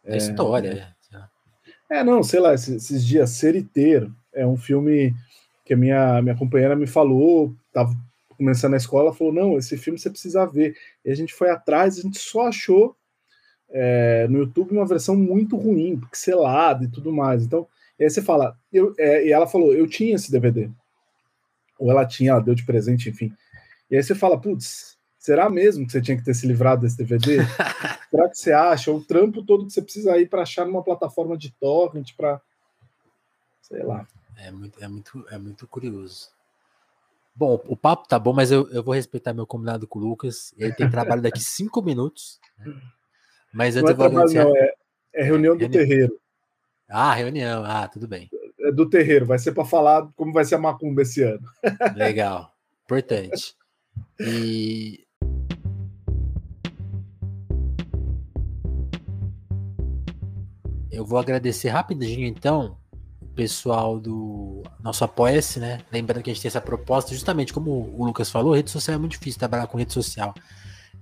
[0.04, 0.96] É, história.
[1.90, 5.14] É, é, não, sei lá, esses, esses dias, Ser e Ter é um filme
[5.66, 7.94] que a minha, minha companheira me falou, tava
[8.42, 10.76] começando a escola, falou: não, esse filme você precisa ver.
[11.06, 12.96] E a gente foi atrás, a gente só achou
[13.70, 17.44] é, no YouTube uma versão muito ruim, pixelada e tudo mais.
[17.44, 17.68] Então,
[18.00, 20.70] aí você fala, eu, é, e ela falou: eu tinha esse DVD.
[21.78, 23.32] Ou ela tinha, ela deu de presente, enfim.
[23.90, 26.98] E aí você fala, putz, será mesmo que você tinha que ter se livrado desse
[26.98, 27.38] DVD?
[28.10, 28.92] será que você acha?
[28.92, 32.42] O trampo todo que você precisa ir para achar numa plataforma de torrent, para
[33.62, 34.08] sei lá.
[34.38, 36.30] É muito, é muito, é muito curioso.
[37.34, 40.54] Bom, o papo tá bom, mas eu, eu vou respeitar meu combinado com o Lucas.
[40.58, 42.40] Ele tem trabalho daqui cinco minutos.
[42.60, 42.74] Né?
[43.54, 44.74] Mas eu não é, trabalho, não, é,
[45.14, 45.84] é reunião do reunião.
[45.84, 46.20] terreiro.
[46.90, 47.64] Ah, reunião.
[47.66, 48.30] Ah, tudo bem.
[48.60, 49.26] É do terreiro.
[49.26, 51.42] Vai ser para falar como vai ser a macumba esse ano.
[51.96, 52.54] Legal.
[52.86, 53.56] Importante.
[54.24, 55.08] E
[60.92, 62.78] eu vou agradecer rapidinho então
[63.36, 65.82] pessoal do nosso Apoia-se, né?
[65.92, 68.98] Lembrando que a gente tem essa proposta, justamente como o Lucas falou, rede social é
[68.98, 70.34] muito difícil trabalhar com rede social.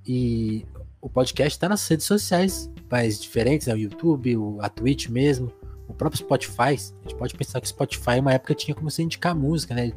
[0.06, 0.66] E
[1.02, 3.74] o podcast está nas redes sociais mais diferentes, né?
[3.74, 5.52] O YouTube, o, a Twitch mesmo,
[5.88, 6.62] o próprio Spotify.
[6.62, 9.92] A gente pode pensar que o Spotify, uma época, tinha como se indicar música, né?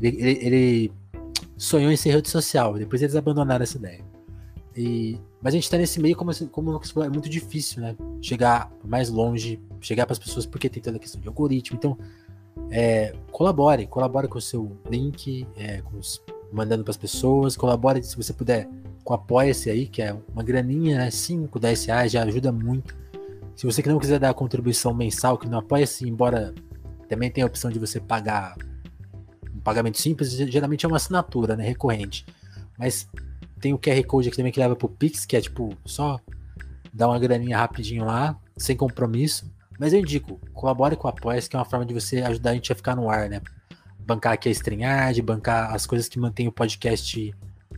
[0.00, 0.92] Ele, ele, ele
[1.56, 4.04] sonhou em ser rede social, depois eles abandonaram essa ideia.
[4.76, 7.82] E, mas a gente está nesse meio, como, como o Lucas falou, é muito difícil,
[7.82, 7.96] né?
[8.22, 11.76] Chegar mais longe chegar para as pessoas porque tem toda a questão de algoritmo.
[11.76, 11.96] Então,
[12.70, 16.22] é, colabore, colabore com o seu link, é, os,
[16.52, 18.68] mandando para as pessoas, colabore se você puder
[19.04, 22.94] com Apoia-se aí, que é uma graninha, né, 5, 10 reais, já ajuda muito.
[23.56, 26.54] Se você que não quiser dar a contribuição mensal, que não apoia-se, embora
[27.08, 28.56] também tenha a opção de você pagar
[29.54, 32.24] um pagamento simples, geralmente é uma assinatura, né, recorrente.
[32.78, 33.08] Mas
[33.60, 36.20] tem o QR Code aqui também que leva pro Pix, que é tipo só
[36.92, 39.50] dar uma graninha rapidinho lá, sem compromisso.
[39.80, 42.54] Mas eu indico, colabore com o Apoia, que é uma forma de você ajudar a
[42.54, 43.40] gente a ficar no ar, né?
[43.98, 47.34] Bancar aqui a StreamYard, bancar as coisas que mantêm o podcast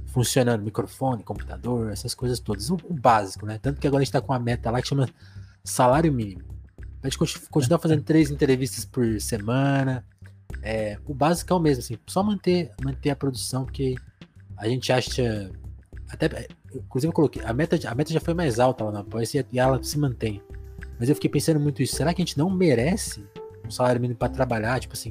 [0.06, 2.70] funcionando, microfone, computador, essas coisas todas.
[2.70, 3.56] O, o básico, né?
[3.62, 5.08] Tanto que agora a gente tá com uma meta lá que chama
[5.62, 6.42] salário mínimo.
[7.04, 10.04] A gente continuar fazendo três entrevistas por semana.
[10.60, 13.94] É, o básico é o mesmo, assim, só manter, manter a produção, porque
[14.56, 15.52] a gente acha.
[16.10, 19.46] Até, inclusive eu coloquei, a meta, a meta já foi mais alta lá na Apoia
[19.52, 20.42] e ela se mantém.
[21.02, 21.96] Mas eu fiquei pensando muito isso.
[21.96, 23.26] Será que a gente não merece
[23.66, 24.78] um salário mínimo para trabalhar?
[24.78, 25.10] Tipo assim,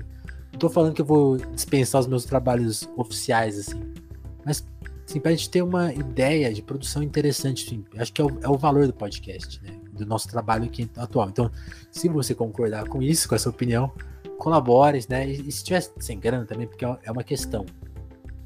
[0.50, 3.82] não tô falando que eu vou dispensar os meus trabalhos oficiais, assim.
[4.46, 4.66] Mas,
[5.06, 8.48] assim, pra gente ter uma ideia de produção interessante, assim, acho que é o, é
[8.48, 9.82] o valor do podcast, né?
[9.92, 11.28] Do nosso trabalho aqui atual.
[11.28, 11.52] Então,
[11.92, 13.92] se você concordar com isso, com essa opinião,
[14.38, 15.28] colabore, né?
[15.28, 17.66] E, e se tiver sem grana também, porque é, é uma questão.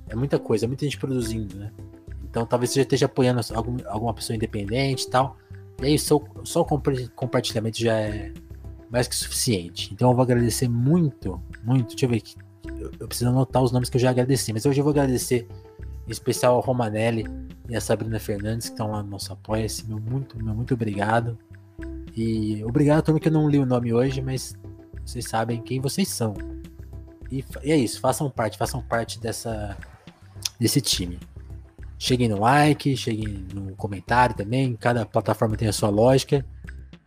[0.09, 1.71] É muita coisa, é muita gente produzindo, né?
[2.23, 5.37] Então talvez você já esteja apoiando algum, alguma pessoa independente e tal.
[5.81, 6.65] E aí, só, só o
[7.15, 8.31] compartilhamento já é
[8.89, 9.93] mais que suficiente.
[9.93, 11.89] Então eu vou agradecer muito, muito.
[11.89, 12.35] Deixa eu ver aqui.
[12.79, 15.47] Eu, eu preciso anotar os nomes que eu já agradeci, mas hoje eu vou agradecer
[16.07, 17.25] em especial ao Romanelli
[17.67, 19.87] e a Sabrina Fernandes, que estão lá no nosso apoia-se.
[19.87, 21.37] Meu muito, meu muito obrigado.
[22.15, 24.55] E obrigado a turma que eu não li o nome hoje, mas
[25.05, 26.33] vocês sabem quem vocês são.
[27.31, 29.75] E, e é isso, façam parte, façam parte dessa,
[30.59, 31.19] desse time.
[31.97, 34.75] Cheguem no like, cheguem no comentário também.
[34.75, 36.45] Cada plataforma tem a sua lógica.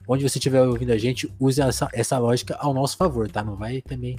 [0.06, 3.44] Onde você estiver ouvindo a gente, use essa, essa lógica ao nosso favor, tá?
[3.44, 4.16] Não vai também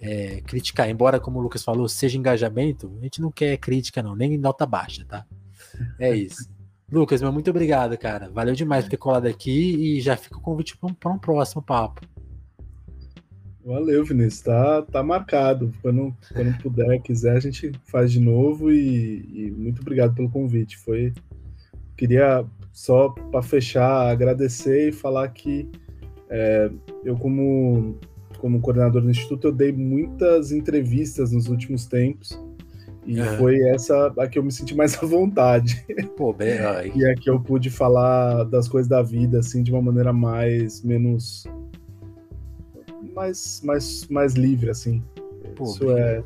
[0.00, 0.88] é, criticar.
[0.88, 4.64] Embora, como o Lucas falou, seja engajamento, a gente não quer crítica, não, nem nota
[4.64, 5.26] baixa, tá?
[5.98, 6.48] É isso.
[6.90, 8.30] Lucas, meu muito obrigado, cara.
[8.30, 12.00] Valeu demais por ter colado aqui e já fica o convite para um próximo papo.
[13.64, 14.42] Valeu, Vinícius.
[14.42, 15.72] Tá, tá marcado.
[15.82, 20.78] Quando, quando puder, quiser, a gente faz de novo e, e muito obrigado pelo convite.
[20.78, 21.12] Foi.
[21.96, 25.68] Queria só para fechar agradecer e falar que
[26.28, 26.70] é,
[27.04, 27.98] eu como
[28.38, 32.40] como coordenador do instituto eu dei muitas entrevistas nos últimos tempos
[33.06, 35.84] e foi essa a que eu me senti mais à vontade.
[36.16, 36.58] Pô, bem,
[36.94, 40.82] e é que eu pude falar das coisas da vida assim de uma maneira mais
[40.82, 41.44] menos
[43.02, 45.02] mais, mais, mais livre, assim.
[45.56, 46.24] Pô, isso, é,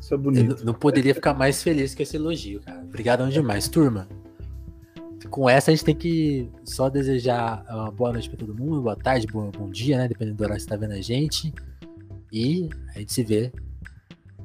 [0.00, 0.56] isso é bonito.
[0.60, 2.82] Eu não poderia ficar mais feliz com esse elogio, cara.
[2.82, 4.08] Obrigadão demais, turma.
[5.30, 8.96] com essa a gente tem que só desejar uma boa noite para todo mundo, boa
[8.96, 10.08] tarde, bom, bom dia, né?
[10.08, 11.52] Dependendo do horário que você tá vendo a gente.
[12.32, 13.52] E a gente se vê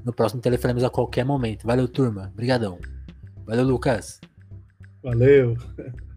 [0.06, 1.66] no próximo Telefonemas a qualquer momento.
[1.66, 2.30] Valeu, turma.
[2.34, 2.80] Obrigadão.
[3.46, 4.20] Valeu, Lucas.
[5.02, 5.58] Valeu.